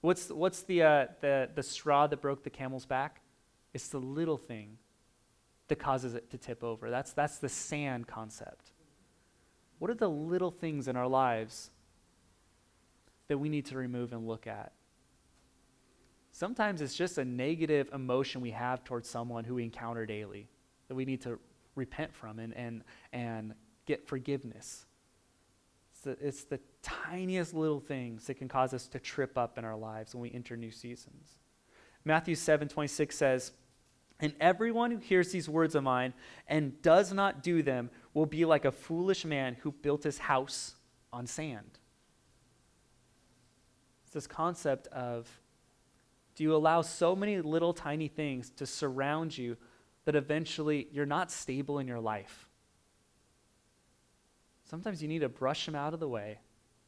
What's, 0.05 0.29
what's 0.29 0.64
the, 0.64 0.83
uh, 0.83 1.07
the, 1.23 1.49
the 1.55 1.62
straw 1.62 2.07
that 2.07 2.21
broke 2.21 2.45
the 2.45 2.51
camel's 2.51 2.85
back? 2.85 3.23
It's 3.73 3.88
the 3.88 3.97
little 3.97 4.37
thing 4.37 4.77
that 5.69 5.77
causes 5.77 6.12
it 6.12 6.31
to 6.33 6.37
tip 6.37 6.62
over. 6.62 6.90
That's, 6.90 7.14
that's 7.14 7.38
the 7.38 7.49
sand 7.49 8.07
concept. 8.07 8.73
What 9.79 9.90
are 9.90 9.95
the 9.95 10.11
little 10.11 10.51
things 10.51 10.88
in 10.88 10.97
our 10.97 11.09
lives 11.09 11.71
that 13.29 13.38
we 13.38 13.49
need 13.49 13.64
to 13.64 13.79
remove 13.79 14.12
and 14.12 14.27
look 14.29 14.47
at? 14.47 14.73
Sometimes 16.33 16.83
it's 16.83 16.95
just 16.95 17.17
a 17.17 17.25
negative 17.25 17.88
emotion 17.95 18.43
we 18.43 18.51
have 18.51 18.85
towards 18.85 19.09
someone 19.09 19.43
who 19.43 19.55
we 19.55 19.64
encounter 19.64 20.05
daily 20.05 20.49
that 20.88 20.97
we 20.97 21.07
need 21.07 21.23
to 21.23 21.38
repent 21.77 22.12
from 22.12 22.40
and, 22.40 22.55
and, 22.55 22.85
and 23.14 23.55
get 23.87 24.07
forgiveness 24.07 24.85
the, 26.05 26.17
it's 26.21 26.45
the 26.45 26.61
tiniest 26.83 27.53
little 27.53 27.81
things 27.81 28.27
that 28.27 28.35
can 28.35 28.49
cause 28.49 28.73
us 28.73 28.87
to 28.88 28.99
trip 28.99 29.37
up 29.37 29.59
in 29.59 29.64
our 29.64 29.77
lives 29.77 30.14
when 30.14 30.23
we 30.23 30.33
enter 30.33 30.57
new 30.57 30.71
seasons. 30.71 31.38
Matthew 32.05 32.35
7 32.35 32.69
26 32.69 33.17
says, 33.17 33.53
And 34.21 34.35
everyone 34.40 34.90
who 34.90 34.99
hears 34.99 35.33
these 35.33 35.49
words 35.49 35.75
of 35.75 35.83
mine 35.83 36.14
and 36.47 36.81
does 36.83 37.12
not 37.12 37.43
do 37.43 37.62
them 37.62 37.90
will 38.12 38.27
be 38.27 38.45
like 38.45 38.64
a 38.64 38.73
foolish 38.73 39.25
man 39.25 39.57
who 39.61 39.73
built 39.73 40.05
his 40.05 40.19
house 40.19 40.77
on 41.12 41.27
sand. 41.27 41.79
It's 44.05 44.14
this 44.14 44.27
concept 44.27 44.87
of 44.88 45.29
do 46.35 46.43
you 46.43 46.55
allow 46.55 46.83
so 46.83 47.14
many 47.14 47.40
little 47.40 47.73
tiny 47.73 48.09
things 48.09 48.51
to 48.57 48.67
surround 48.67 49.37
you 49.37 49.57
that 50.05 50.17
eventually 50.17 50.88
you're 50.93 51.07
not 51.07 51.31
stable 51.31 51.79
in 51.79 51.87
your 51.87 52.01
life? 52.01 52.43
Sometimes 54.74 55.00
you 55.00 55.06
need 55.06 55.20
to 55.20 55.28
brush 55.28 55.66
them 55.66 55.76
out 55.76 55.94
of 55.94 56.00
the 56.00 56.08
way 56.08 56.40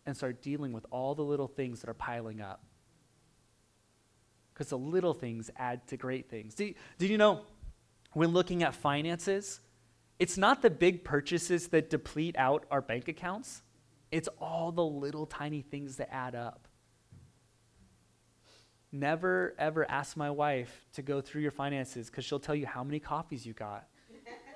and 0.06 0.16
start 0.16 0.42
dealing 0.42 0.72
with 0.72 0.84
all 0.90 1.14
the 1.14 1.22
little 1.22 1.46
things 1.46 1.82
that 1.82 1.88
are 1.88 1.94
piling 1.94 2.40
up. 2.40 2.64
Because 4.52 4.70
the 4.70 4.76
little 4.76 5.14
things 5.14 5.52
add 5.54 5.86
to 5.86 5.96
great 5.96 6.28
things. 6.28 6.56
Do, 6.56 6.74
do 6.98 7.06
you 7.06 7.16
know, 7.16 7.42
when 8.12 8.30
looking 8.30 8.64
at 8.64 8.74
finances, 8.74 9.60
it's 10.18 10.36
not 10.36 10.62
the 10.62 10.68
big 10.68 11.04
purchases 11.04 11.68
that 11.68 11.88
deplete 11.88 12.34
out 12.36 12.64
our 12.72 12.80
bank 12.80 13.06
accounts, 13.06 13.62
it's 14.10 14.28
all 14.40 14.72
the 14.72 14.84
little 14.84 15.24
tiny 15.24 15.62
things 15.62 15.94
that 15.98 16.12
add 16.12 16.34
up. 16.34 16.66
Never, 18.90 19.54
ever 19.60 19.88
ask 19.88 20.16
my 20.16 20.32
wife 20.32 20.86
to 20.94 21.02
go 21.02 21.20
through 21.20 21.42
your 21.42 21.52
finances 21.52 22.10
because 22.10 22.24
she'll 22.24 22.40
tell 22.40 22.56
you 22.56 22.66
how 22.66 22.82
many 22.82 22.98
coffees 22.98 23.46
you 23.46 23.52
got 23.52 23.86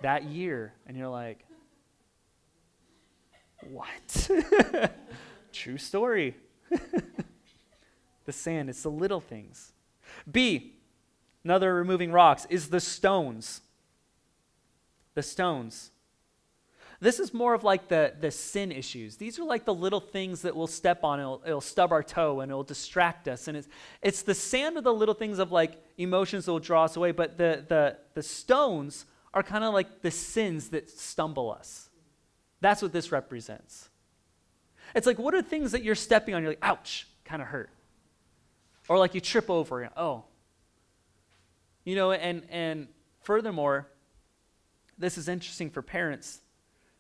that 0.03 0.25
year. 0.25 0.75
And 0.85 0.97
you're 0.97 1.07
like, 1.07 1.45
what? 3.69 4.31
True 5.53 5.79
story. 5.79 6.37
the 8.25 8.33
sand, 8.33 8.71
it's 8.71 8.83
the 8.83 8.91
little 8.91 9.21
things. 9.21 9.73
B, 10.31 10.75
another 11.45 11.75
removing 11.75 12.13
rocks, 12.13 12.47
is 12.51 12.69
the 12.69 12.81
stones. 12.81 13.61
The 15.15 15.23
stones. 15.23 15.91
This 17.01 17.19
is 17.19 17.33
more 17.33 17.55
of 17.55 17.65
like 17.65 17.89
the, 17.89 18.13
the 18.21 18.31
sin 18.31 18.71
issues. 18.71 19.17
These 19.17 19.39
are 19.39 19.45
like 19.45 19.65
the 19.65 19.75
little 19.75 20.01
things 20.01 20.43
that 20.43 20.55
we'll 20.55 20.67
step 20.67 21.03
on, 21.03 21.19
it'll, 21.19 21.43
it'll 21.47 21.61
stub 21.63 21.93
our 21.93 22.03
toe 22.03 22.41
and 22.41 22.51
it'll 22.51 22.63
distract 22.63 23.27
us. 23.27 23.49
And 23.49 23.57
it's, 23.57 23.69
it's 24.03 24.23
the 24.23 24.35
sand 24.35 24.77
of 24.77 24.85
the 24.85 24.93
little 24.93 25.15
things 25.15 25.39
of 25.39 25.51
like 25.51 25.83
emotions 25.97 26.45
that 26.45 26.53
will 26.53 26.61
draw 26.61 26.85
us 26.85 26.97
away, 26.97 27.13
but 27.13 27.39
the, 27.39 27.65
the, 27.67 27.97
the 28.13 28.23
stones 28.23 29.07
are 29.33 29.43
kind 29.43 29.65
of 29.65 29.73
like 29.73 30.03
the 30.03 30.11
sins 30.11 30.69
that 30.71 30.91
stumble 30.91 31.51
us. 31.51 31.90
That's 32.61 32.83
what 32.83 32.93
this 32.93 33.13
represents. 33.13 33.89
It's 34.95 35.07
like, 35.07 35.19
what 35.19 35.35
are 35.35 35.43
things 35.43 35.73
that 35.73 35.83
you're 35.83 35.95
stepping 35.95 36.35
on? 36.35 36.43
You're 36.43 36.53
like, 36.53 36.59
ouch, 36.63 37.07
kind 37.25 37.41
of 37.41 37.49
hurt. 37.49 37.71
Or 38.89 38.99
like 38.99 39.15
you 39.15 39.21
trip 39.21 39.49
over, 39.49 39.83
and, 39.83 39.93
oh. 39.97 40.25
You 41.85 41.95
know, 41.95 42.13
and, 42.13 42.43
and 42.51 42.89
furthermore, 43.23 43.89
this 44.99 45.17
is 45.17 45.29
interesting 45.29 45.71
for 45.71 45.81
parents. 45.81 46.41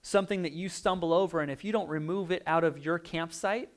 Something 0.03 0.43
that 0.43 0.53
you 0.53 0.69
stumble 0.69 1.13
over, 1.13 1.41
and 1.41 1.51
if 1.51 1.65
you 1.65 1.73
don't 1.73 1.89
remove 1.89 2.31
it 2.31 2.43
out 2.47 2.65
of 2.65 2.85
your 2.85 2.99
campsite, 2.99 3.69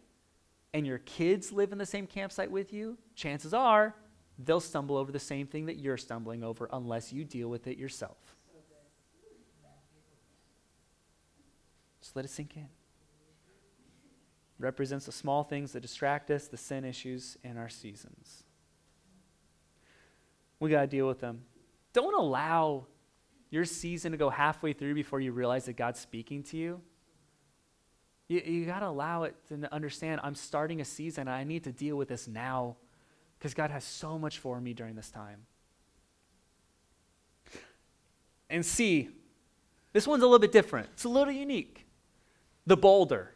and 0.73 0.87
your 0.87 0.97
kids 0.99 1.51
live 1.51 1.71
in 1.71 1.77
the 1.77 1.85
same 1.85 2.07
campsite 2.07 2.49
with 2.49 2.73
you, 2.73 2.97
chances 3.15 3.53
are 3.53 3.95
they'll 4.39 4.59
stumble 4.59 4.97
over 4.97 5.11
the 5.11 5.19
same 5.19 5.45
thing 5.45 5.67
that 5.67 5.77
you're 5.77 5.97
stumbling 5.97 6.43
over 6.43 6.67
unless 6.73 7.13
you 7.13 7.23
deal 7.23 7.47
with 7.47 7.67
it 7.67 7.77
yourself. 7.77 8.32
Let 12.15 12.25
it 12.25 12.29
sink 12.29 12.55
in. 12.55 12.67
represents 14.59 15.05
the 15.05 15.11
small 15.11 15.43
things 15.43 15.73
that 15.73 15.81
distract 15.81 16.29
us, 16.31 16.47
the 16.47 16.57
sin 16.57 16.85
issues 16.85 17.37
in 17.43 17.57
our 17.57 17.69
seasons. 17.69 18.43
We 20.59 20.69
got 20.69 20.81
to 20.81 20.87
deal 20.87 21.07
with 21.07 21.19
them. 21.19 21.41
Don't 21.91 22.15
allow 22.15 22.85
your 23.49 23.65
season 23.65 24.11
to 24.11 24.17
go 24.17 24.29
halfway 24.29 24.73
through 24.73 24.95
before 24.95 25.19
you 25.19 25.31
realize 25.31 25.65
that 25.65 25.75
God's 25.75 25.99
speaking 25.99 26.43
to 26.43 26.57
you. 26.57 26.81
You, 28.27 28.39
you 28.39 28.65
got 28.65 28.79
to 28.79 28.87
allow 28.87 29.23
it 29.23 29.35
to 29.49 29.73
understand 29.73 30.21
I'm 30.23 30.35
starting 30.35 30.81
a 30.81 30.85
season 30.85 31.27
and 31.27 31.35
I 31.35 31.43
need 31.43 31.65
to 31.65 31.71
deal 31.71 31.97
with 31.97 32.07
this 32.07 32.27
now 32.27 32.77
because 33.37 33.53
God 33.53 33.69
has 33.71 33.83
so 33.83 34.17
much 34.17 34.39
for 34.39 34.61
me 34.61 34.73
during 34.73 34.95
this 34.95 35.09
time. 35.09 35.45
And 38.49 38.65
C, 38.65 39.09
this 39.91 40.07
one's 40.07 40.23
a 40.23 40.25
little 40.25 40.39
bit 40.39 40.51
different. 40.51 40.89
It's 40.93 41.03
a 41.03 41.09
little 41.09 41.33
unique 41.33 41.85
the 42.65 42.77
boulder. 42.77 43.33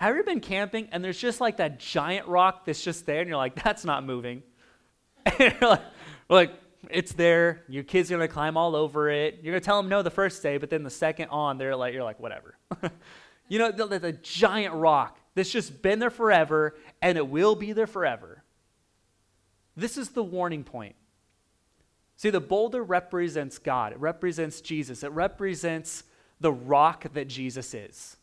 Have 0.00 0.14
you 0.14 0.20
ever 0.20 0.24
been 0.24 0.40
camping 0.40 0.88
and 0.92 1.02
there's 1.02 1.18
just 1.18 1.40
like 1.40 1.56
that 1.56 1.80
giant 1.80 2.28
rock 2.28 2.64
that's 2.64 2.82
just 2.82 3.04
there 3.06 3.20
and 3.20 3.28
you're 3.28 3.36
like, 3.36 3.62
that's 3.62 3.84
not 3.84 4.04
moving? 4.04 4.42
and 5.26 5.54
you're 5.60 5.70
like, 5.70 5.82
like, 6.28 6.52
it's 6.90 7.12
there. 7.12 7.64
Your 7.68 7.82
kid's 7.82 8.10
are 8.10 8.14
gonna 8.14 8.28
climb 8.28 8.56
all 8.56 8.76
over 8.76 9.10
it. 9.10 9.40
You're 9.42 9.52
gonna 9.52 9.60
tell 9.60 9.82
them 9.82 9.88
no 9.88 10.02
the 10.02 10.10
first 10.10 10.42
day, 10.42 10.56
but 10.58 10.70
then 10.70 10.84
the 10.84 10.90
second 10.90 11.28
on, 11.30 11.58
they're 11.58 11.74
like, 11.74 11.92
you're 11.92 12.04
like, 12.04 12.20
whatever. 12.20 12.56
you 13.48 13.58
know, 13.58 13.72
the, 13.72 13.98
the 13.98 14.12
giant 14.12 14.74
rock 14.74 15.18
that's 15.34 15.50
just 15.50 15.82
been 15.82 15.98
there 15.98 16.10
forever 16.10 16.76
and 17.02 17.18
it 17.18 17.26
will 17.26 17.56
be 17.56 17.72
there 17.72 17.86
forever. 17.86 18.44
This 19.76 19.96
is 19.96 20.10
the 20.10 20.22
warning 20.22 20.64
point. 20.64 20.96
See, 22.16 22.30
the 22.30 22.40
boulder 22.40 22.82
represents 22.82 23.58
God, 23.58 23.92
it 23.92 24.00
represents 24.00 24.60
Jesus, 24.60 25.02
it 25.02 25.12
represents 25.12 26.04
the 26.40 26.52
rock 26.52 27.06
that 27.12 27.28
Jesus 27.28 27.74
is. 27.74 28.16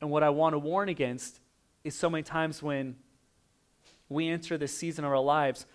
And 0.00 0.10
what 0.10 0.22
I 0.22 0.30
want 0.30 0.54
to 0.54 0.58
warn 0.58 0.88
against 0.88 1.40
is 1.84 1.94
so 1.94 2.10
many 2.10 2.22
times 2.22 2.62
when 2.62 2.96
we 4.08 4.28
enter 4.28 4.58
this 4.58 4.76
season 4.76 5.04
of 5.04 5.10
our 5.10 5.18
lives, 5.18 5.66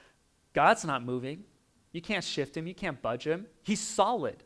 God's 0.54 0.86
not 0.86 1.04
moving. 1.04 1.44
You 1.92 2.02
can't 2.02 2.24
shift 2.24 2.56
him, 2.56 2.68
you 2.68 2.76
can't 2.76 3.02
budge 3.02 3.26
him. 3.26 3.48
He's 3.64 3.82
solid. 3.82 4.44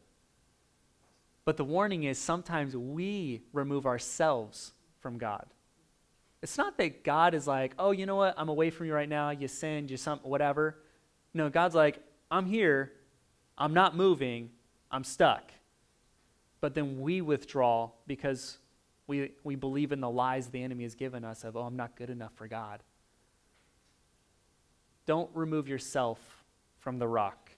But 1.43 1.58
the 1.58 1.63
warning 1.63 2.04
is 2.04 2.17
sometimes 2.17 2.76
we 2.76 3.43
remove 3.54 3.86
ourselves 3.86 4.74
from 5.00 5.17
God. 5.19 5.45
It's 6.41 6.58
not 6.58 6.78
that 6.78 7.04
God 7.04 7.34
is 7.34 7.48
like, 7.48 7.74
oh, 7.78 7.91
you 7.91 8.06
know 8.06 8.15
what? 8.15 8.34
I'm 8.38 8.50
away 8.50 8.69
from 8.69 8.88
you 8.88 8.93
right 8.93 9.10
now. 9.10 9.30
You 9.30 9.48
sinned, 9.48 9.91
you 9.91 9.98
some 9.98 10.19
whatever. 10.19 10.78
No, 11.34 11.50
God's 11.50 11.76
like, 11.76 12.00
I'm 12.32 12.45
here. 12.45 12.91
I'm 13.58 13.74
not 13.74 13.95
moving. 13.95 14.50
I'm 14.91 15.04
stuck. 15.04 15.52
But 16.62 16.74
then 16.74 17.02
we 17.02 17.21
withdraw 17.21 17.91
because 18.08 18.58
we, 19.08 19.32
we 19.43 19.56
believe 19.56 19.91
in 19.91 20.00
the 20.00 20.10
lies 20.10 20.48
the 20.48 20.63
enemy 20.63 20.84
has 20.84 20.95
given 20.95 21.24
us 21.24 21.43
of, 21.43 21.56
oh, 21.56 21.62
I'm 21.62 21.76
not 21.76 21.95
good 21.95 22.10
enough 22.10 22.34
for 22.36 22.48
God. 22.48 22.82
Don't 25.06 25.30
remove 25.36 25.67
yourself 25.67 26.19
from 26.80 26.98
the 26.98 27.08
rock. 27.08 27.52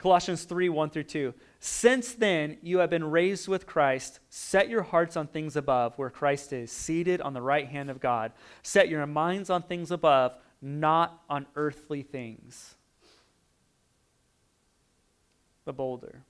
Colossians 0.00 0.44
3 0.44 0.70
1 0.70 0.90
through 0.90 1.04
2. 1.04 1.34
Since 1.58 2.14
then, 2.14 2.56
you 2.62 2.78
have 2.78 2.88
been 2.88 3.04
raised 3.04 3.48
with 3.48 3.66
Christ. 3.66 4.20
Set 4.30 4.70
your 4.70 4.82
hearts 4.82 5.14
on 5.14 5.26
things 5.26 5.56
above, 5.56 5.98
where 5.98 6.08
Christ 6.08 6.54
is, 6.54 6.72
seated 6.72 7.20
on 7.20 7.34
the 7.34 7.42
right 7.42 7.68
hand 7.68 7.90
of 7.90 8.00
God. 8.00 8.32
Set 8.62 8.88
your 8.88 9.06
minds 9.06 9.50
on 9.50 9.62
things 9.62 9.90
above, 9.90 10.34
not 10.62 11.22
on 11.28 11.46
earthly 11.54 12.02
things. 12.02 12.76
The 15.64 15.72
boulder. 15.72 16.22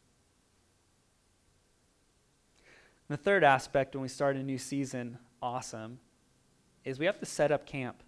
And 3.08 3.18
the 3.18 3.22
third 3.22 3.44
aspect 3.44 3.94
when 3.94 4.02
we 4.02 4.08
start 4.08 4.36
a 4.36 4.42
new 4.42 4.58
season, 4.58 5.18
awesome, 5.42 5.98
is 6.84 6.98
we 6.98 7.06
have 7.06 7.18
to 7.18 7.26
set 7.26 7.50
up 7.50 7.66
camp. 7.66 8.02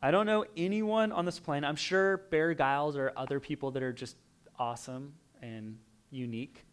I 0.00 0.10
don't 0.10 0.26
know 0.26 0.44
anyone 0.56 1.12
on 1.12 1.24
this 1.24 1.38
planet. 1.38 1.68
I'm 1.68 1.76
sure 1.76 2.18
Bear 2.30 2.54
Grylls 2.54 2.96
or 2.96 3.12
other 3.16 3.38
people 3.38 3.70
that 3.72 3.82
are 3.82 3.92
just 3.92 4.16
awesome 4.58 5.14
and 5.40 5.78
unique. 6.10 6.64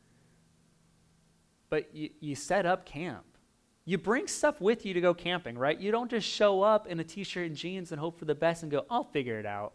But 1.69 1.93
you, 1.95 2.10
you 2.19 2.36
set 2.36 2.65
up 2.65 2.86
camp. 2.86 3.25
You 3.86 3.97
bring 3.97 4.28
stuff 4.28 4.62
with 4.62 4.86
you 4.86 4.93
to 4.93 5.02
go 5.02 5.13
camping, 5.13 5.58
right? 5.58 5.80
You 5.80 5.91
don't 5.91 6.10
just 6.10 6.28
show 6.28 6.62
up 6.62 6.86
in 6.86 6.99
a 6.99 7.04
t 7.04 7.23
shirt 7.23 7.47
and 7.47 7.56
jeans 7.56 7.91
and 7.91 7.99
hope 7.99 8.19
for 8.19 8.25
the 8.25 8.36
best 8.36 8.62
and 8.62 8.71
go, 8.71 8.86
I'll 8.89 9.04
figure 9.04 9.39
it 9.39 9.45
out. 9.45 9.73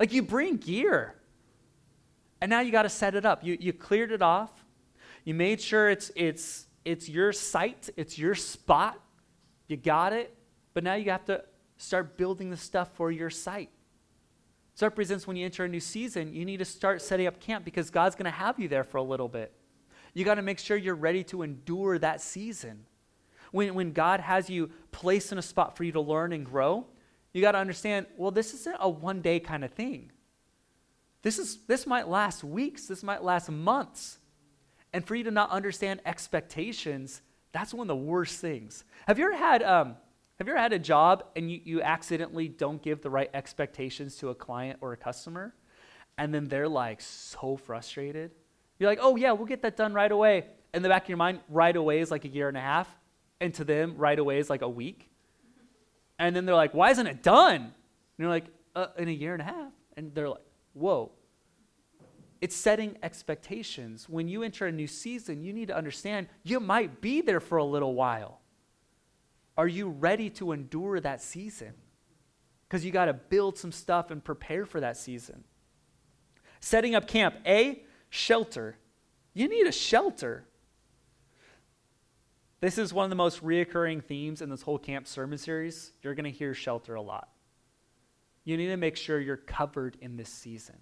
Like 0.00 0.12
you 0.12 0.22
bring 0.22 0.56
gear. 0.56 1.14
And 2.40 2.50
now 2.50 2.60
you 2.60 2.70
got 2.70 2.82
to 2.82 2.88
set 2.88 3.14
it 3.14 3.24
up. 3.24 3.44
You, 3.44 3.56
you 3.60 3.72
cleared 3.72 4.12
it 4.12 4.22
off. 4.22 4.50
You 5.24 5.34
made 5.34 5.60
sure 5.60 5.90
it's, 5.90 6.10
it's, 6.14 6.66
it's 6.84 7.08
your 7.08 7.32
site, 7.32 7.90
it's 7.96 8.18
your 8.18 8.34
spot. 8.34 9.00
You 9.66 9.76
got 9.76 10.12
it. 10.12 10.34
But 10.74 10.84
now 10.84 10.94
you 10.94 11.10
have 11.10 11.24
to 11.26 11.44
start 11.76 12.16
building 12.16 12.50
the 12.50 12.56
stuff 12.56 12.90
for 12.94 13.10
your 13.10 13.30
site. 13.30 13.70
So 14.74 14.86
that 14.86 14.90
represents 14.90 15.26
when 15.26 15.36
you 15.36 15.44
enter 15.44 15.64
a 15.64 15.68
new 15.68 15.80
season, 15.80 16.32
you 16.32 16.44
need 16.44 16.58
to 16.58 16.64
start 16.64 17.02
setting 17.02 17.26
up 17.26 17.40
camp 17.40 17.64
because 17.64 17.90
God's 17.90 18.14
going 18.14 18.26
to 18.26 18.30
have 18.30 18.60
you 18.60 18.68
there 18.68 18.84
for 18.84 18.98
a 18.98 19.02
little 19.02 19.28
bit. 19.28 19.52
You 20.14 20.24
got 20.24 20.36
to 20.36 20.42
make 20.42 20.58
sure 20.58 20.76
you're 20.76 20.94
ready 20.94 21.24
to 21.24 21.42
endure 21.42 21.98
that 21.98 22.20
season. 22.20 22.84
When, 23.50 23.74
when 23.74 23.92
God 23.92 24.20
has 24.20 24.48
you 24.48 24.70
placed 24.92 25.32
in 25.32 25.38
a 25.38 25.42
spot 25.42 25.76
for 25.76 25.84
you 25.84 25.92
to 25.92 26.00
learn 26.00 26.32
and 26.32 26.44
grow, 26.44 26.86
you 27.32 27.40
got 27.42 27.52
to 27.52 27.58
understand 27.58 28.06
well, 28.16 28.30
this 28.30 28.54
isn't 28.54 28.76
a 28.80 28.88
one 28.88 29.20
day 29.20 29.40
kind 29.40 29.64
of 29.64 29.72
thing. 29.72 30.12
This, 31.22 31.38
is, 31.38 31.58
this 31.66 31.86
might 31.86 32.08
last 32.08 32.44
weeks, 32.44 32.86
this 32.86 33.02
might 33.02 33.22
last 33.22 33.50
months. 33.50 34.18
And 34.92 35.04
for 35.04 35.14
you 35.14 35.24
to 35.24 35.30
not 35.30 35.50
understand 35.50 36.00
expectations, 36.06 37.22
that's 37.52 37.74
one 37.74 37.84
of 37.84 37.88
the 37.88 38.04
worst 38.04 38.40
things. 38.40 38.84
Have 39.06 39.18
you 39.18 39.26
ever 39.26 39.36
had, 39.36 39.62
um, 39.62 39.96
have 40.38 40.46
you 40.46 40.52
ever 40.52 40.62
had 40.62 40.72
a 40.72 40.78
job 40.78 41.24
and 41.34 41.50
you, 41.50 41.60
you 41.64 41.82
accidentally 41.82 42.48
don't 42.48 42.80
give 42.80 43.02
the 43.02 43.10
right 43.10 43.30
expectations 43.34 44.16
to 44.16 44.28
a 44.28 44.34
client 44.34 44.78
or 44.80 44.92
a 44.92 44.96
customer? 44.96 45.54
And 46.16 46.32
then 46.32 46.46
they're 46.46 46.68
like 46.68 47.00
so 47.00 47.56
frustrated. 47.56 48.30
You're 48.78 48.88
like, 48.88 49.00
oh, 49.02 49.16
yeah, 49.16 49.32
we'll 49.32 49.46
get 49.46 49.62
that 49.62 49.76
done 49.76 49.92
right 49.92 50.10
away. 50.10 50.46
In 50.72 50.82
the 50.82 50.88
back 50.88 51.04
of 51.04 51.08
your 51.08 51.18
mind, 51.18 51.40
right 51.48 51.74
away 51.74 52.00
is 52.00 52.10
like 52.10 52.24
a 52.24 52.28
year 52.28 52.48
and 52.48 52.56
a 52.56 52.60
half. 52.60 52.88
And 53.40 53.52
to 53.54 53.64
them, 53.64 53.96
right 53.96 54.18
away 54.18 54.38
is 54.38 54.48
like 54.48 54.62
a 54.62 54.68
week. 54.68 55.10
And 56.18 56.34
then 56.34 56.46
they're 56.46 56.54
like, 56.54 56.74
why 56.74 56.90
isn't 56.90 57.06
it 57.06 57.22
done? 57.22 57.60
And 57.62 57.72
you're 58.18 58.28
like, 58.28 58.46
uh, 58.74 58.88
in 58.96 59.08
a 59.08 59.12
year 59.12 59.32
and 59.32 59.42
a 59.42 59.44
half. 59.44 59.72
And 59.96 60.14
they're 60.14 60.28
like, 60.28 60.42
whoa. 60.78 61.12
It's 62.40 62.54
setting 62.54 62.96
expectations. 63.02 64.08
When 64.08 64.28
you 64.28 64.42
enter 64.42 64.66
a 64.66 64.72
new 64.72 64.86
season, 64.86 65.42
you 65.42 65.52
need 65.52 65.68
to 65.68 65.76
understand 65.76 66.28
you 66.44 66.60
might 66.60 67.00
be 67.00 67.20
there 67.20 67.40
for 67.40 67.58
a 67.58 67.64
little 67.64 67.94
while. 67.94 68.40
Are 69.56 69.66
you 69.66 69.88
ready 69.88 70.30
to 70.30 70.52
endure 70.52 71.00
that 71.00 71.20
season? 71.20 71.74
Because 72.68 72.84
you 72.84 72.92
got 72.92 73.06
to 73.06 73.14
build 73.14 73.58
some 73.58 73.72
stuff 73.72 74.10
and 74.10 74.22
prepare 74.22 74.66
for 74.66 74.78
that 74.80 74.96
season. 74.96 75.42
Setting 76.60 76.94
up 76.94 77.08
camp. 77.08 77.34
A, 77.44 77.82
shelter. 78.08 78.76
You 79.34 79.48
need 79.48 79.66
a 79.66 79.72
shelter. 79.72 80.44
This 82.60 82.78
is 82.78 82.92
one 82.92 83.04
of 83.04 83.10
the 83.10 83.16
most 83.16 83.42
reoccurring 83.42 84.04
themes 84.04 84.42
in 84.42 84.50
this 84.50 84.62
whole 84.62 84.78
camp 84.78 85.06
sermon 85.06 85.38
series. 85.38 85.92
You're 86.02 86.14
going 86.14 86.24
to 86.24 86.30
hear 86.30 86.54
shelter 86.54 86.94
a 86.94 87.02
lot. 87.02 87.28
You 88.48 88.56
need 88.56 88.68
to 88.68 88.78
make 88.78 88.96
sure 88.96 89.20
you're 89.20 89.36
covered 89.36 89.98
in 90.00 90.16
this 90.16 90.30
season. 90.30 90.76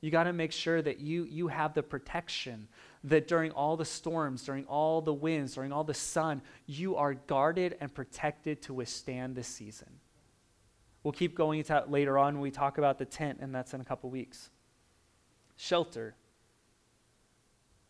You 0.00 0.10
got 0.10 0.22
to 0.22 0.32
make 0.32 0.52
sure 0.52 0.80
that 0.80 0.98
you, 0.98 1.24
you 1.24 1.48
have 1.48 1.74
the 1.74 1.82
protection, 1.82 2.66
that 3.04 3.28
during 3.28 3.50
all 3.50 3.76
the 3.76 3.84
storms, 3.84 4.42
during 4.44 4.64
all 4.64 5.02
the 5.02 5.12
winds, 5.12 5.56
during 5.56 5.70
all 5.70 5.84
the 5.84 5.92
sun, 5.92 6.40
you 6.64 6.96
are 6.96 7.12
guarded 7.12 7.76
and 7.78 7.92
protected 7.92 8.62
to 8.62 8.72
withstand 8.72 9.36
this 9.36 9.48
season. 9.48 9.90
We'll 11.02 11.12
keep 11.12 11.34
going 11.34 11.58
into 11.58 11.74
that 11.74 11.90
later 11.90 12.16
on 12.16 12.32
when 12.32 12.40
we 12.40 12.50
talk 12.50 12.78
about 12.78 12.96
the 12.96 13.04
tent, 13.04 13.40
and 13.42 13.54
that's 13.54 13.74
in 13.74 13.82
a 13.82 13.84
couple 13.84 14.08
weeks. 14.08 14.48
Shelter. 15.56 16.14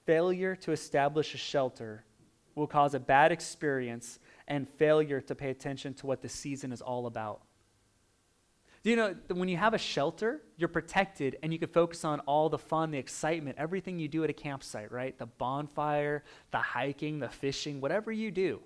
Failure 0.06 0.56
to 0.56 0.72
establish 0.72 1.34
a 1.34 1.38
shelter 1.38 2.02
will 2.56 2.66
cause 2.66 2.94
a 2.94 2.98
bad 2.98 3.30
experience 3.30 4.18
and 4.48 4.68
failure 4.68 5.20
to 5.20 5.36
pay 5.36 5.50
attention 5.50 5.94
to 5.94 6.06
what 6.08 6.20
the 6.20 6.28
season 6.28 6.72
is 6.72 6.80
all 6.80 7.06
about. 7.06 7.42
Do 8.82 8.90
you 8.90 8.96
know 8.96 9.14
when 9.28 9.48
you 9.48 9.58
have 9.58 9.74
a 9.74 9.78
shelter, 9.78 10.40
you're 10.56 10.68
protected 10.68 11.36
and 11.42 11.52
you 11.52 11.58
can 11.58 11.68
focus 11.68 12.04
on 12.04 12.20
all 12.20 12.48
the 12.48 12.58
fun, 12.58 12.90
the 12.90 12.98
excitement, 12.98 13.58
everything 13.58 13.98
you 13.98 14.08
do 14.08 14.24
at 14.24 14.30
a 14.30 14.34
campsite, 14.34 14.90
right? 14.90 15.16
The 15.18 15.26
bonfire, 15.26 16.24
the 16.50 16.58
hiking, 16.58 17.18
the 17.18 17.28
fishing, 17.28 17.80
whatever 17.80 18.10
you 18.10 18.30
do. 18.30 18.60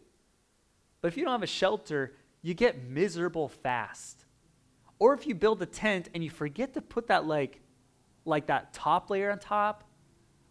But 1.01 1.09
if 1.09 1.17
you 1.17 1.25
don't 1.25 1.33
have 1.33 1.43
a 1.43 1.47
shelter, 1.47 2.15
you 2.43 2.55
get 2.55 2.85
miserable 2.85 3.49
fast. 3.49 4.25
Or 5.01 5.15
if 5.15 5.27
you 5.27 5.35
build 5.35 5.61
a 5.63 5.67
tent 5.67 6.11
and 6.15 6.23
you 6.23 6.31
forget 6.31 6.75
to 6.75 6.81
put 6.81 7.09
that 7.09 7.27
like 7.27 7.61
like 8.25 8.47
that 8.47 8.73
top 8.73 9.11
layer 9.11 9.31
on 9.31 9.39
top, 9.39 9.85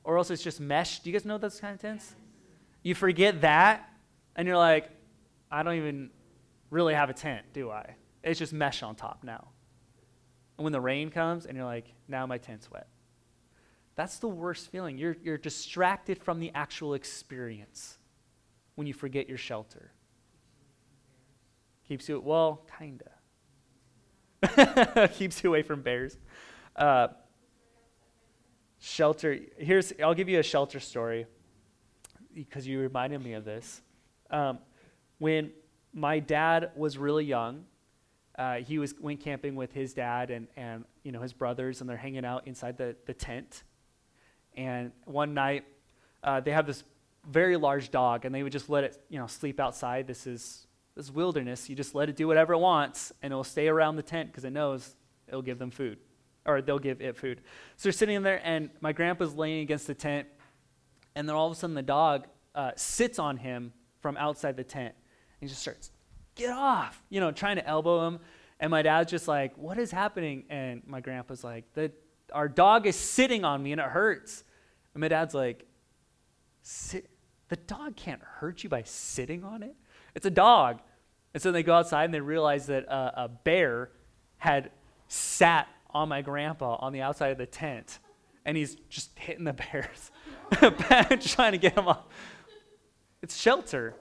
or 0.04 0.18
else 0.18 0.30
it's 0.30 0.44
just 0.44 0.60
mesh. 0.60 1.00
Do 1.00 1.10
you 1.10 1.18
guys 1.18 1.26
know 1.26 1.38
those 1.38 1.60
kind 1.60 1.74
of 1.74 1.82
tents? 1.82 2.16
You 2.84 2.94
forget 2.96 3.42
that, 3.42 3.90
and 4.36 4.48
you're 4.48 4.58
like, 4.58 4.90
I 5.50 5.64
don't 5.64 5.76
even 5.76 6.10
really 6.70 6.94
have 6.94 7.10
a 7.10 7.14
tent, 7.14 7.46
do 7.54 7.72
I? 7.72 7.96
It's 8.24 8.40
just 8.40 8.54
mesh 8.54 8.84
on 8.84 8.96
top 8.96 9.24
now. 9.24 9.50
And 10.58 10.64
when 10.64 10.74
the 10.74 10.82
rain 10.82 11.10
comes 11.10 11.46
and 11.46 11.58
you're 11.58 11.66
like, 11.66 11.94
now 12.08 12.26
my 12.26 12.38
tent's 12.38 12.72
wet. 12.72 12.88
That's 13.96 14.18
the 14.20 14.28
worst 14.28 14.72
feeling. 14.72 14.98
You're, 14.98 15.18
you're 15.24 15.38
distracted 15.38 16.22
from 16.22 16.40
the 16.40 16.52
actual 16.56 16.94
experience 16.94 17.98
when 18.76 18.88
you 18.88 18.94
forget 18.94 19.30
your 19.30 19.38
shelter. 19.38 19.92
Keeps 21.88 22.10
you, 22.10 22.20
well, 22.20 22.66
kind 22.78 23.04
of. 24.42 25.12
Keeps 25.14 25.44
you 25.44 25.50
away 25.50 25.62
from 25.62 25.82
bears. 25.82 26.18
Uh, 26.76 27.10
shelter, 28.80 29.38
here's, 29.58 29.94
I'll 30.02 30.16
give 30.16 30.30
you 30.30 30.40
a 30.40 30.44
shelter 30.44 30.80
story 30.80 31.26
because 32.34 32.66
you 32.66 32.80
reminded 32.80 33.24
me 33.24 33.34
of 33.34 33.46
this. 33.46 33.82
Um, 34.32 34.60
when 35.20 35.52
my 35.94 36.20
dad 36.20 36.72
was 36.76 36.98
really 36.98 37.26
young, 37.26 37.66
uh, 38.38 38.56
he 38.56 38.80
was 38.80 38.96
went 39.00 39.20
camping 39.20 39.56
with 39.56 39.72
his 39.74 39.94
dad 39.94 40.32
and, 40.32 40.48
and 40.56 40.86
you 41.04 41.12
know 41.12 41.22
his 41.22 41.34
brothers, 41.34 41.82
and 41.82 41.90
they're 41.90 41.98
hanging 41.98 42.26
out 42.26 42.48
inside 42.48 42.78
the, 42.78 42.96
the 43.06 43.14
tent. 43.14 43.64
And 44.56 44.92
one 45.06 45.34
night, 45.34 45.66
uh, 46.24 46.40
they 46.40 46.52
have 46.52 46.66
this 46.66 46.84
very 47.30 47.58
large 47.58 47.92
dog, 47.92 48.26
and 48.26 48.34
they 48.34 48.44
would 48.44 48.52
just 48.52 48.70
let 48.70 48.84
it 48.84 49.04
you 49.10 49.20
know 49.20 49.28
sleep 49.28 49.60
outside. 49.60 50.08
This 50.08 50.26
is 50.26 50.68
this 50.96 51.12
wilderness. 51.12 51.70
You 51.70 51.76
just 51.76 51.94
let 51.94 52.10
it 52.10 52.16
do 52.16 52.28
whatever 52.28 52.54
it 52.54 52.60
wants, 52.60 53.12
and 53.22 53.32
it 53.32 53.36
will 53.36 53.44
stay 53.44 53.68
around 53.68 53.98
the 53.98 54.04
tent 54.04 54.32
because 54.32 54.46
it 54.46 54.52
knows 54.52 54.96
it'll 55.28 55.44
give 55.44 55.60
them 55.60 55.70
food, 55.70 56.00
or 56.46 56.62
they'll 56.62 56.80
give 56.80 57.02
it 57.02 57.16
food. 57.16 57.42
So 57.78 57.84
they're 57.84 57.92
sitting 57.92 58.16
in 58.16 58.24
there, 58.24 58.42
and 58.44 58.72
my 58.82 58.94
grandpa's 58.94 59.36
laying 59.36 59.62
against 59.62 59.86
the 59.86 59.96
tent, 59.96 60.28
and 61.16 61.30
then 61.30 61.36
all 61.36 61.48
of 61.48 61.54
a 61.54 61.56
sudden 61.56 61.76
the 61.76 61.84
dog 61.84 62.26
uh, 62.56 62.72
sits 62.76 63.20
on 63.20 63.38
him 63.38 63.74
from 64.02 64.18
outside 64.18 64.58
the 64.58 64.64
tent, 64.64 64.96
and 64.96 65.42
he 65.42 65.48
just 65.48 65.62
starts 65.62 65.92
get 66.36 66.52
off, 66.52 67.02
you 67.10 67.20
know, 67.20 67.32
trying 67.32 67.58
to 67.58 67.68
elbow 67.68 68.08
him. 68.08 68.20
And 68.60 68.72
my 68.72 68.82
dad's 68.82 69.12
just 69.12 69.28
like, 69.28 69.58
what 69.58 69.78
is 69.78 69.92
happening? 69.92 70.46
And 70.50 70.82
my 70.86 71.02
grandpa's 71.02 71.44
like, 71.44 71.66
the, 71.74 71.92
our 72.32 72.48
dog 72.48 72.88
is 72.88 72.96
sitting 72.96 73.44
on 73.44 73.62
me 73.62 73.72
and 73.72 73.82
it 73.82 73.88
hurts. 73.88 74.44
And 74.94 75.02
my 75.02 75.08
dad's 75.08 75.34
like, 75.34 75.66
sit, 76.62 77.10
the 77.50 77.56
dog 77.58 77.96
can't 77.96 78.22
hurt 78.22 78.64
you 78.64 78.70
by 78.70 78.84
sitting 78.84 79.44
on 79.44 79.64
it. 79.64 79.76
It's 80.16 80.26
a 80.26 80.32
dog. 80.32 80.80
And 81.34 81.42
so 81.42 81.52
they 81.52 81.64
go 81.64 81.74
outside 81.74 82.06
and 82.06 82.14
they 82.14 82.22
realize 82.22 82.68
that 82.68 82.90
uh, 82.90 83.12
a 83.16 83.28
bear 83.28 83.92
had 84.38 84.72
sat 85.08 85.68
on 85.92 86.10
my 86.10 86.22
grandpa 86.22 86.76
on 86.80 86.94
the 86.94 87.02
outside 87.02 87.32
of 87.32 87.38
the 87.38 87.46
tent. 87.46 88.00
And 88.46 88.58
he's 88.58 88.76
just 88.90 89.18
hitting 89.18 89.46
the 89.46 89.54
bears, 89.54 90.12
trying 91.34 91.54
to 91.54 91.58
get 91.58 91.78
him 91.78 91.88
off. 91.88 92.04
It's 93.22 93.38
shelter. 93.38 93.96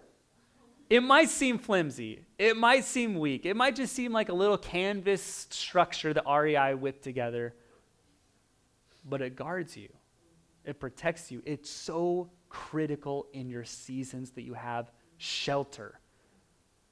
It 0.93 1.03
might 1.03 1.31
seem 1.31 1.57
flimsy. 1.57 2.27
It 2.39 2.55
might 2.55 2.85
seem 2.85 3.19
weak. 3.19 3.47
It 3.47 3.57
might 3.57 3.75
just 3.75 3.95
seem 3.95 4.13
like 4.13 4.29
a 4.29 4.35
little 4.35 4.59
canvas 4.59 5.47
structure 5.49 6.13
that 6.13 6.25
REI 6.31 6.75
whipped 6.75 7.03
together. 7.03 7.55
But 9.03 9.23
it 9.23 9.35
guards 9.35 9.75
you, 9.75 9.89
it 10.67 10.79
protects 10.79 11.31
you. 11.33 11.43
It's 11.47 11.71
so 11.71 12.29
critical 12.51 13.27
in 13.33 13.49
your 13.49 13.65
seasons 13.65 14.33
that 14.33 14.43
you 14.43 14.53
have 14.53 14.93
shelter. 15.17 15.99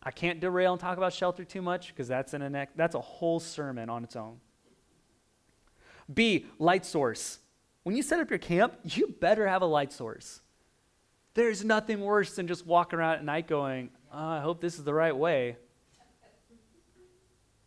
I 0.02 0.12
can't 0.12 0.40
derail 0.40 0.72
and 0.72 0.80
talk 0.80 0.96
about 0.96 1.12
shelter 1.12 1.44
too 1.44 1.60
much 1.60 1.88
because 1.88 2.08
that's, 2.08 2.32
in 2.32 2.40
a 2.40 2.68
that's 2.74 2.94
a 2.94 3.00
whole 3.02 3.38
sermon 3.38 3.90
on 3.90 4.02
its 4.02 4.16
own. 4.16 4.38
B, 6.14 6.46
light 6.58 6.86
source. 6.86 7.38
When 7.82 7.94
you 7.94 8.02
set 8.02 8.18
up 8.18 8.30
your 8.30 8.38
camp, 8.38 8.78
you 8.82 9.14
better 9.20 9.46
have 9.46 9.60
a 9.60 9.66
light 9.66 9.92
source. 9.92 10.40
There's 11.34 11.64
nothing 11.64 12.00
worse 12.00 12.34
than 12.34 12.46
just 12.46 12.66
walking 12.66 12.98
around 12.98 13.14
at 13.14 13.24
night 13.24 13.46
going, 13.46 13.90
oh, 14.12 14.18
I 14.18 14.40
hope 14.40 14.60
this 14.60 14.78
is 14.78 14.84
the 14.84 14.94
right 14.94 15.16
way. 15.16 15.56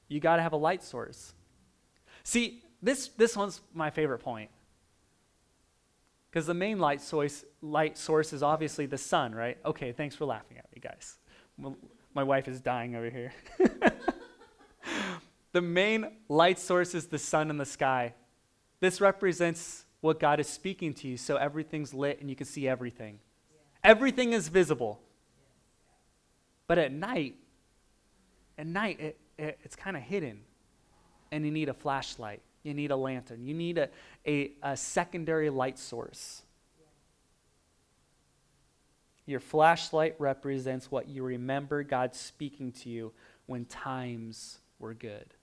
You 0.10 0.20
got 0.20 0.36
to 0.36 0.42
have 0.42 0.54
a 0.54 0.58
light 0.58 0.84
source. 0.84 1.34
See, 2.24 2.64
this, 2.82 3.08
this 3.10 3.36
one's 3.36 3.62
my 3.74 3.90
favorite 3.90 4.20
point. 4.20 4.50
Because 6.30 6.46
the 6.46 6.54
main 6.54 6.80
light 6.80 7.02
source, 7.02 7.46
light 7.62 7.98
source 7.98 8.34
is 8.34 8.44
obviously 8.44 8.86
the 8.86 8.98
sun, 8.98 9.34
right? 9.36 9.58
Okay, 9.66 9.92
thanks 9.92 10.16
for 10.16 10.26
laughing 10.26 10.58
at 10.58 10.66
me, 10.74 10.82
guys. 10.82 11.18
My 12.14 12.24
wife 12.24 12.48
is 12.48 12.60
dying 12.60 12.96
over 12.96 13.10
here. 13.10 13.34
the 15.52 15.62
main 15.62 16.08
light 16.28 16.60
source 16.60 16.96
is 16.96 17.08
the 17.08 17.20
sun 17.20 17.50
in 17.50 17.58
the 17.58 17.66
sky. 17.66 18.14
This 18.80 19.00
represents 19.00 19.86
what 20.02 20.20
God 20.20 20.40
is 20.40 20.48
speaking 20.48 20.94
to 20.96 21.08
you, 21.08 21.18
so 21.18 21.38
everything's 21.38 21.94
lit 21.94 22.20
and 22.20 22.30
you 22.30 22.36
can 22.36 22.46
see 22.46 22.68
everything. 22.68 23.20
Everything 23.84 24.34
is 24.34 24.48
visible. 24.48 25.02
But 26.68 26.78
at 26.78 26.92
night, 26.92 27.36
at 28.58 28.66
night, 28.66 29.00
it, 29.00 29.20
it, 29.38 29.60
it's 29.64 29.76
kind 29.76 29.98
of 29.98 30.04
hidden. 30.04 30.40
And 31.32 31.46
you 31.46 31.52
need 31.52 31.70
a 31.70 31.74
flashlight, 31.74 32.42
you 32.62 32.74
need 32.74 32.92
a 32.92 32.96
lantern, 32.96 33.44
you 33.44 33.54
need 33.54 33.78
a, 33.78 33.90
a, 34.26 34.52
a 34.62 34.78
secondary 34.78 35.50
light 35.50 35.80
source. 35.80 36.44
Your 39.26 39.40
flashlight 39.40 40.16
represents 40.20 40.92
what 40.92 41.08
you 41.08 41.24
remember 41.24 41.84
God 41.84 42.14
speaking 42.14 42.72
to 42.74 42.90
you 42.90 43.14
when 43.46 43.66
times 43.66 44.60
were 44.80 44.94
good. 44.94 45.34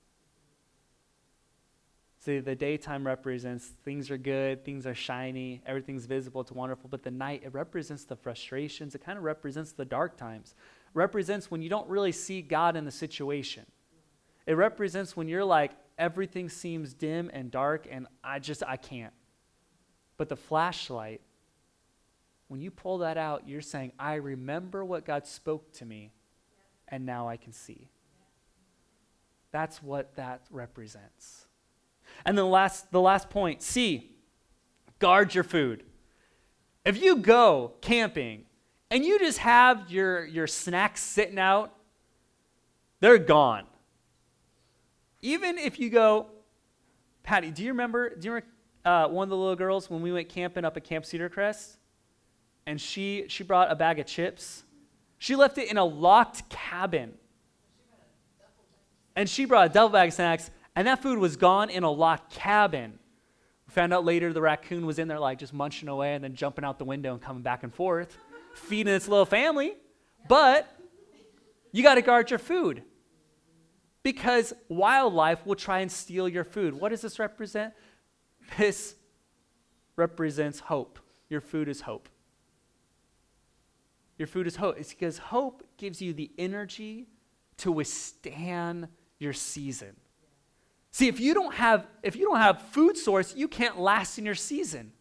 See, 2.20 2.38
the 2.38 2.54
daytime 2.54 3.06
represents 3.06 3.72
things 3.82 4.10
are 4.10 4.18
good, 4.18 4.64
things 4.64 4.86
are 4.86 4.94
shiny, 4.94 5.62
everything's 5.66 6.04
visible, 6.04 6.42
it's 6.42 6.52
wonderful. 6.52 6.88
But 6.88 7.02
the 7.02 7.10
night, 7.10 7.42
it 7.44 7.52
represents 7.54 8.04
the 8.04 8.14
frustrations, 8.14 8.94
it 8.94 9.02
kind 9.02 9.18
of 9.18 9.24
represents 9.24 9.72
the 9.72 9.84
dark 9.84 10.16
times 10.16 10.54
represents 10.94 11.50
when 11.50 11.62
you 11.62 11.68
don't 11.68 11.88
really 11.88 12.12
see 12.12 12.42
God 12.42 12.76
in 12.76 12.84
the 12.84 12.90
situation. 12.90 13.64
It 14.46 14.54
represents 14.54 15.16
when 15.16 15.28
you're 15.28 15.44
like, 15.44 15.72
everything 15.98 16.48
seems 16.48 16.94
dim 16.94 17.30
and 17.32 17.50
dark 17.50 17.86
and 17.90 18.06
I 18.24 18.38
just, 18.38 18.62
I 18.66 18.76
can't. 18.76 19.12
But 20.16 20.28
the 20.28 20.36
flashlight, 20.36 21.20
when 22.48 22.60
you 22.60 22.70
pull 22.70 22.98
that 22.98 23.16
out, 23.16 23.46
you're 23.46 23.60
saying, 23.60 23.92
I 23.98 24.14
remember 24.14 24.84
what 24.84 25.04
God 25.04 25.26
spoke 25.26 25.72
to 25.74 25.84
me 25.84 26.12
and 26.88 27.06
now 27.06 27.28
I 27.28 27.36
can 27.36 27.52
see. 27.52 27.88
That's 29.52 29.82
what 29.82 30.16
that 30.16 30.42
represents. 30.50 31.46
And 32.24 32.36
then 32.36 32.44
the 32.44 32.50
last, 32.50 32.90
the 32.92 33.00
last 33.00 33.30
point 33.30 33.62
C, 33.62 34.12
guard 34.98 35.34
your 35.34 35.44
food. 35.44 35.84
If 36.84 37.00
you 37.00 37.16
go 37.16 37.74
camping 37.80 38.44
and 38.90 39.04
you 39.04 39.18
just 39.18 39.38
have 39.38 39.90
your, 39.90 40.24
your 40.26 40.46
snacks 40.46 41.02
sitting 41.02 41.38
out, 41.38 41.74
they're 43.00 43.18
gone. 43.18 43.64
Even 45.22 45.58
if 45.58 45.78
you 45.78 45.90
go, 45.90 46.26
Patty, 47.22 47.50
do 47.50 47.62
you 47.62 47.70
remember, 47.70 48.14
do 48.14 48.28
you 48.28 48.32
remember 48.32 48.48
uh, 48.84 49.08
one 49.08 49.24
of 49.24 49.30
the 49.30 49.36
little 49.36 49.56
girls 49.56 49.90
when 49.90 50.02
we 50.02 50.12
went 50.12 50.28
camping 50.28 50.64
up 50.64 50.76
at 50.76 50.84
Camp 50.84 51.04
Cedar 51.04 51.28
Crest? 51.28 51.76
And 52.66 52.80
she, 52.80 53.24
she 53.28 53.42
brought 53.42 53.70
a 53.70 53.74
bag 53.74 53.98
of 53.98 54.06
chips. 54.06 54.64
She 55.18 55.36
left 55.36 55.58
it 55.58 55.70
in 55.70 55.76
a 55.76 55.84
locked 55.84 56.48
cabin. 56.48 57.12
And 59.16 59.28
she 59.28 59.44
brought 59.44 59.66
a 59.66 59.72
double 59.72 59.90
bag 59.90 60.08
of 60.08 60.14
snacks, 60.14 60.50
and 60.76 60.86
that 60.86 61.02
food 61.02 61.18
was 61.18 61.36
gone 61.36 61.70
in 61.70 61.82
a 61.82 61.90
locked 61.90 62.32
cabin. 62.32 62.98
We 63.66 63.72
found 63.72 63.92
out 63.92 64.04
later 64.04 64.32
the 64.32 64.40
raccoon 64.40 64.86
was 64.86 64.98
in 64.98 65.08
there, 65.08 65.18
like 65.18 65.38
just 65.38 65.52
munching 65.52 65.88
away 65.88 66.14
and 66.14 66.24
then 66.24 66.34
jumping 66.34 66.64
out 66.64 66.78
the 66.78 66.84
window 66.84 67.12
and 67.12 67.22
coming 67.22 67.42
back 67.42 67.62
and 67.62 67.74
forth 67.74 68.16
feeding 68.54 68.92
its 68.92 69.08
little 69.08 69.26
family, 69.26 69.74
but 70.28 70.68
you 71.72 71.82
got 71.82 71.94
to 71.94 72.02
guard 72.02 72.30
your 72.30 72.38
food 72.38 72.82
because 74.02 74.52
wildlife 74.68 75.44
will 75.46 75.54
try 75.54 75.80
and 75.80 75.90
steal 75.90 76.28
your 76.28 76.44
food. 76.44 76.74
What 76.74 76.90
does 76.90 77.02
this 77.02 77.18
represent? 77.18 77.74
This 78.58 78.96
represents 79.96 80.60
hope. 80.60 80.98
Your 81.28 81.40
food 81.40 81.68
is 81.68 81.82
hope. 81.82 82.08
Your 84.18 84.26
food 84.26 84.46
is 84.46 84.56
hope. 84.56 84.78
It's 84.78 84.90
because 84.90 85.18
hope 85.18 85.62
gives 85.76 86.02
you 86.02 86.12
the 86.12 86.30
energy 86.38 87.06
to 87.58 87.70
withstand 87.72 88.88
your 89.18 89.32
season. 89.32 89.96
See, 90.92 91.08
if 91.08 91.20
you 91.20 91.34
don't 91.34 91.54
have 91.54 91.86
if 92.02 92.16
you 92.16 92.24
don't 92.26 92.38
have 92.38 92.62
food 92.70 92.96
source, 92.96 93.34
you 93.34 93.48
can't 93.48 93.78
last 93.78 94.18
in 94.18 94.24
your 94.24 94.34
season. 94.34 94.92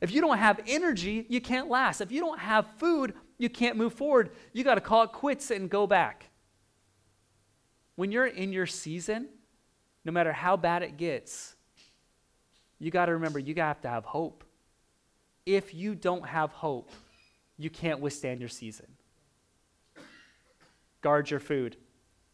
If 0.00 0.10
you 0.10 0.20
don't 0.20 0.38
have 0.38 0.60
energy, 0.66 1.24
you 1.28 1.40
can't 1.40 1.68
last. 1.68 2.00
If 2.00 2.12
you 2.12 2.20
don't 2.20 2.38
have 2.38 2.66
food, 2.78 3.14
you 3.38 3.48
can't 3.48 3.76
move 3.76 3.94
forward. 3.94 4.30
You 4.52 4.64
got 4.64 4.74
to 4.74 4.80
call 4.80 5.04
it 5.04 5.12
quits 5.12 5.50
and 5.50 5.70
go 5.70 5.86
back. 5.86 6.30
When 7.94 8.12
you're 8.12 8.26
in 8.26 8.52
your 8.52 8.66
season, 8.66 9.28
no 10.04 10.12
matter 10.12 10.32
how 10.32 10.56
bad 10.56 10.82
it 10.82 10.96
gets, 10.98 11.54
you 12.78 12.90
got 12.90 13.06
to 13.06 13.12
remember 13.12 13.38
you 13.38 13.54
have 13.56 13.80
to 13.82 13.88
have 13.88 14.04
hope. 14.04 14.44
If 15.46 15.74
you 15.74 15.94
don't 15.94 16.26
have 16.26 16.50
hope, 16.52 16.90
you 17.56 17.70
can't 17.70 18.00
withstand 18.00 18.40
your 18.40 18.48
season. 18.48 18.86
Guard 21.00 21.30
your 21.30 21.40
food. 21.40 21.76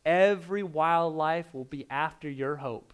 Every 0.05 0.63
wildlife 0.63 1.53
will 1.53 1.65
be 1.65 1.87
after 1.91 2.29
your 2.29 2.57
hope. 2.57 2.92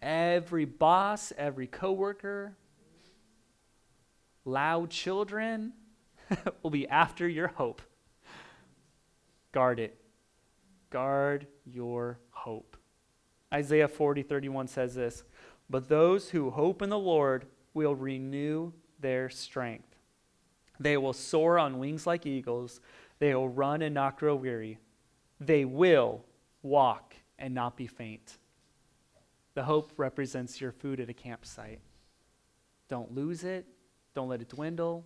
Every 0.00 0.64
boss, 0.64 1.32
every 1.36 1.66
coworker, 1.66 2.56
loud 4.44 4.90
children 4.90 5.72
will 6.62 6.70
be 6.70 6.88
after 6.88 7.28
your 7.28 7.48
hope. 7.48 7.82
Guard 9.52 9.80
it. 9.80 9.96
Guard 10.90 11.46
your 11.64 12.18
hope. 12.30 12.76
Isaiah 13.52 13.88
40, 13.88 14.22
31 14.22 14.68
says 14.68 14.94
this 14.94 15.24
But 15.68 15.88
those 15.88 16.30
who 16.30 16.50
hope 16.50 16.82
in 16.82 16.90
the 16.90 16.98
Lord 16.98 17.46
will 17.74 17.94
renew 17.94 18.72
their 19.00 19.28
strength. 19.30 19.96
They 20.80 20.96
will 20.96 21.12
soar 21.12 21.58
on 21.58 21.78
wings 21.78 22.06
like 22.06 22.26
eagles. 22.26 22.80
They 23.18 23.34
will 23.34 23.48
run 23.48 23.82
and 23.82 23.94
not 23.94 24.18
grow 24.18 24.36
weary. 24.36 24.78
They 25.40 25.64
will 25.64 26.24
walk 26.62 27.14
and 27.38 27.54
not 27.54 27.76
be 27.76 27.86
faint. 27.86 28.38
The 29.58 29.64
hope 29.64 29.92
represents 29.96 30.60
your 30.60 30.70
food 30.70 31.00
at 31.00 31.10
a 31.10 31.12
campsite. 31.12 31.80
Don't 32.88 33.12
lose 33.12 33.42
it. 33.42 33.66
Don't 34.14 34.28
let 34.28 34.40
it 34.40 34.50
dwindle. 34.50 35.04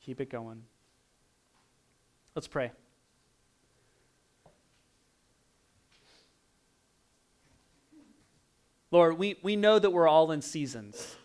Keep 0.00 0.22
it 0.22 0.30
going. 0.30 0.62
Let's 2.34 2.48
pray. 2.48 2.72
Lord, 8.90 9.18
we, 9.18 9.36
we 9.42 9.56
know 9.56 9.78
that 9.78 9.90
we're 9.90 10.08
all 10.08 10.30
in 10.30 10.40
seasons. 10.40 11.16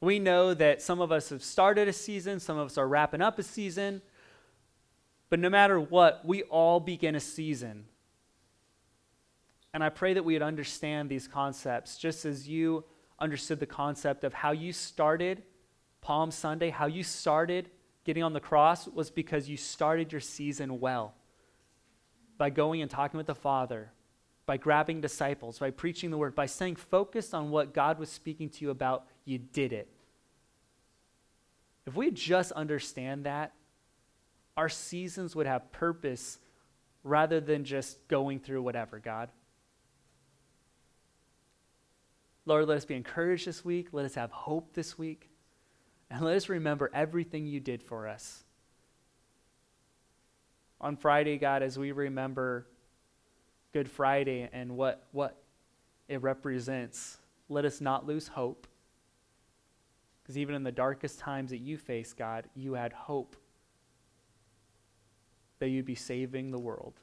We 0.00 0.20
know 0.20 0.54
that 0.54 0.80
some 0.80 1.00
of 1.00 1.10
us 1.10 1.30
have 1.30 1.42
started 1.42 1.88
a 1.88 1.92
season, 1.92 2.38
some 2.38 2.56
of 2.56 2.66
us 2.66 2.78
are 2.78 2.86
wrapping 2.86 3.20
up 3.20 3.36
a 3.40 3.42
season. 3.42 4.00
But 5.28 5.40
no 5.40 5.50
matter 5.50 5.80
what, 5.80 6.24
we 6.24 6.44
all 6.44 6.78
begin 6.78 7.16
a 7.16 7.20
season. 7.20 7.86
And 9.72 9.84
I 9.84 9.88
pray 9.88 10.14
that 10.14 10.24
we 10.24 10.34
would 10.34 10.42
understand 10.42 11.08
these 11.08 11.28
concepts 11.28 11.96
just 11.96 12.24
as 12.24 12.48
you 12.48 12.84
understood 13.18 13.60
the 13.60 13.66
concept 13.66 14.24
of 14.24 14.34
how 14.34 14.52
you 14.52 14.72
started 14.72 15.42
Palm 16.00 16.30
Sunday, 16.30 16.70
how 16.70 16.86
you 16.86 17.02
started 17.02 17.70
getting 18.04 18.22
on 18.22 18.32
the 18.32 18.40
cross 18.40 18.88
was 18.88 19.10
because 19.10 19.48
you 19.48 19.56
started 19.56 20.12
your 20.12 20.20
season 20.20 20.80
well 20.80 21.14
by 22.38 22.50
going 22.50 22.80
and 22.80 22.90
talking 22.90 23.18
with 23.18 23.26
the 23.26 23.34
Father, 23.34 23.92
by 24.46 24.56
grabbing 24.56 25.00
disciples, 25.00 25.58
by 25.58 25.70
preaching 25.70 26.10
the 26.10 26.16
word, 26.16 26.34
by 26.34 26.46
staying 26.46 26.76
focused 26.76 27.34
on 27.34 27.50
what 27.50 27.74
God 27.74 27.98
was 27.98 28.08
speaking 28.08 28.48
to 28.48 28.64
you 28.64 28.70
about, 28.70 29.04
you 29.26 29.38
did 29.38 29.72
it. 29.72 29.88
If 31.86 31.94
we 31.94 32.10
just 32.10 32.50
understand 32.52 33.24
that, 33.26 33.52
our 34.56 34.68
seasons 34.68 35.36
would 35.36 35.46
have 35.46 35.70
purpose 35.72 36.38
rather 37.04 37.40
than 37.40 37.64
just 37.64 38.08
going 38.08 38.40
through 38.40 38.62
whatever, 38.62 38.98
God. 38.98 39.28
Lord, 42.46 42.66
let 42.68 42.78
us 42.78 42.84
be 42.84 42.94
encouraged 42.94 43.46
this 43.46 43.64
week. 43.64 43.88
Let 43.92 44.04
us 44.04 44.14
have 44.14 44.30
hope 44.30 44.72
this 44.72 44.98
week. 44.98 45.28
And 46.10 46.22
let 46.22 46.36
us 46.36 46.48
remember 46.48 46.90
everything 46.92 47.46
you 47.46 47.60
did 47.60 47.82
for 47.82 48.08
us. 48.08 48.44
On 50.80 50.96
Friday, 50.96 51.36
God, 51.36 51.62
as 51.62 51.78
we 51.78 51.92
remember 51.92 52.66
Good 53.72 53.88
Friday 53.88 54.48
and 54.52 54.76
what, 54.76 55.06
what 55.12 55.42
it 56.08 56.22
represents, 56.22 57.18
let 57.48 57.64
us 57.64 57.80
not 57.80 58.06
lose 58.06 58.28
hope. 58.28 58.66
Because 60.22 60.38
even 60.38 60.54
in 60.54 60.64
the 60.64 60.72
darkest 60.72 61.18
times 61.18 61.50
that 61.50 61.58
you 61.58 61.76
face, 61.76 62.12
God, 62.12 62.48
you 62.56 62.74
had 62.74 62.92
hope 62.92 63.36
that 65.58 65.68
you'd 65.68 65.84
be 65.84 65.94
saving 65.94 66.50
the 66.50 66.58
world. 66.58 66.94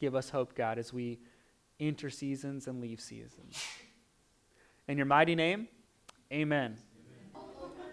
Give 0.00 0.14
us 0.14 0.30
hope, 0.30 0.54
God, 0.54 0.78
as 0.78 0.92
we 0.92 1.18
enter 1.80 2.10
seasons 2.10 2.66
and 2.66 2.80
leave 2.80 3.00
seasons. 3.00 3.62
In 4.88 4.96
your 4.96 5.06
mighty 5.06 5.34
name, 5.34 5.68
amen. 6.32 6.76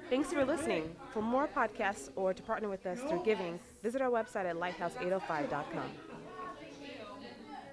Thanks 0.09 0.31
for 0.31 0.45
listening. 0.45 0.95
For 1.11 1.21
more 1.21 1.47
podcasts 1.47 2.09
or 2.15 2.34
to 2.34 2.43
partner 2.43 2.69
with 2.69 2.86
us 2.86 2.99
through 2.99 3.23
giving, 3.23 3.59
visit 3.81 4.01
our 4.01 4.09
website 4.09 4.45
at 4.45 4.55
lighthouse805.com. 4.55 6.12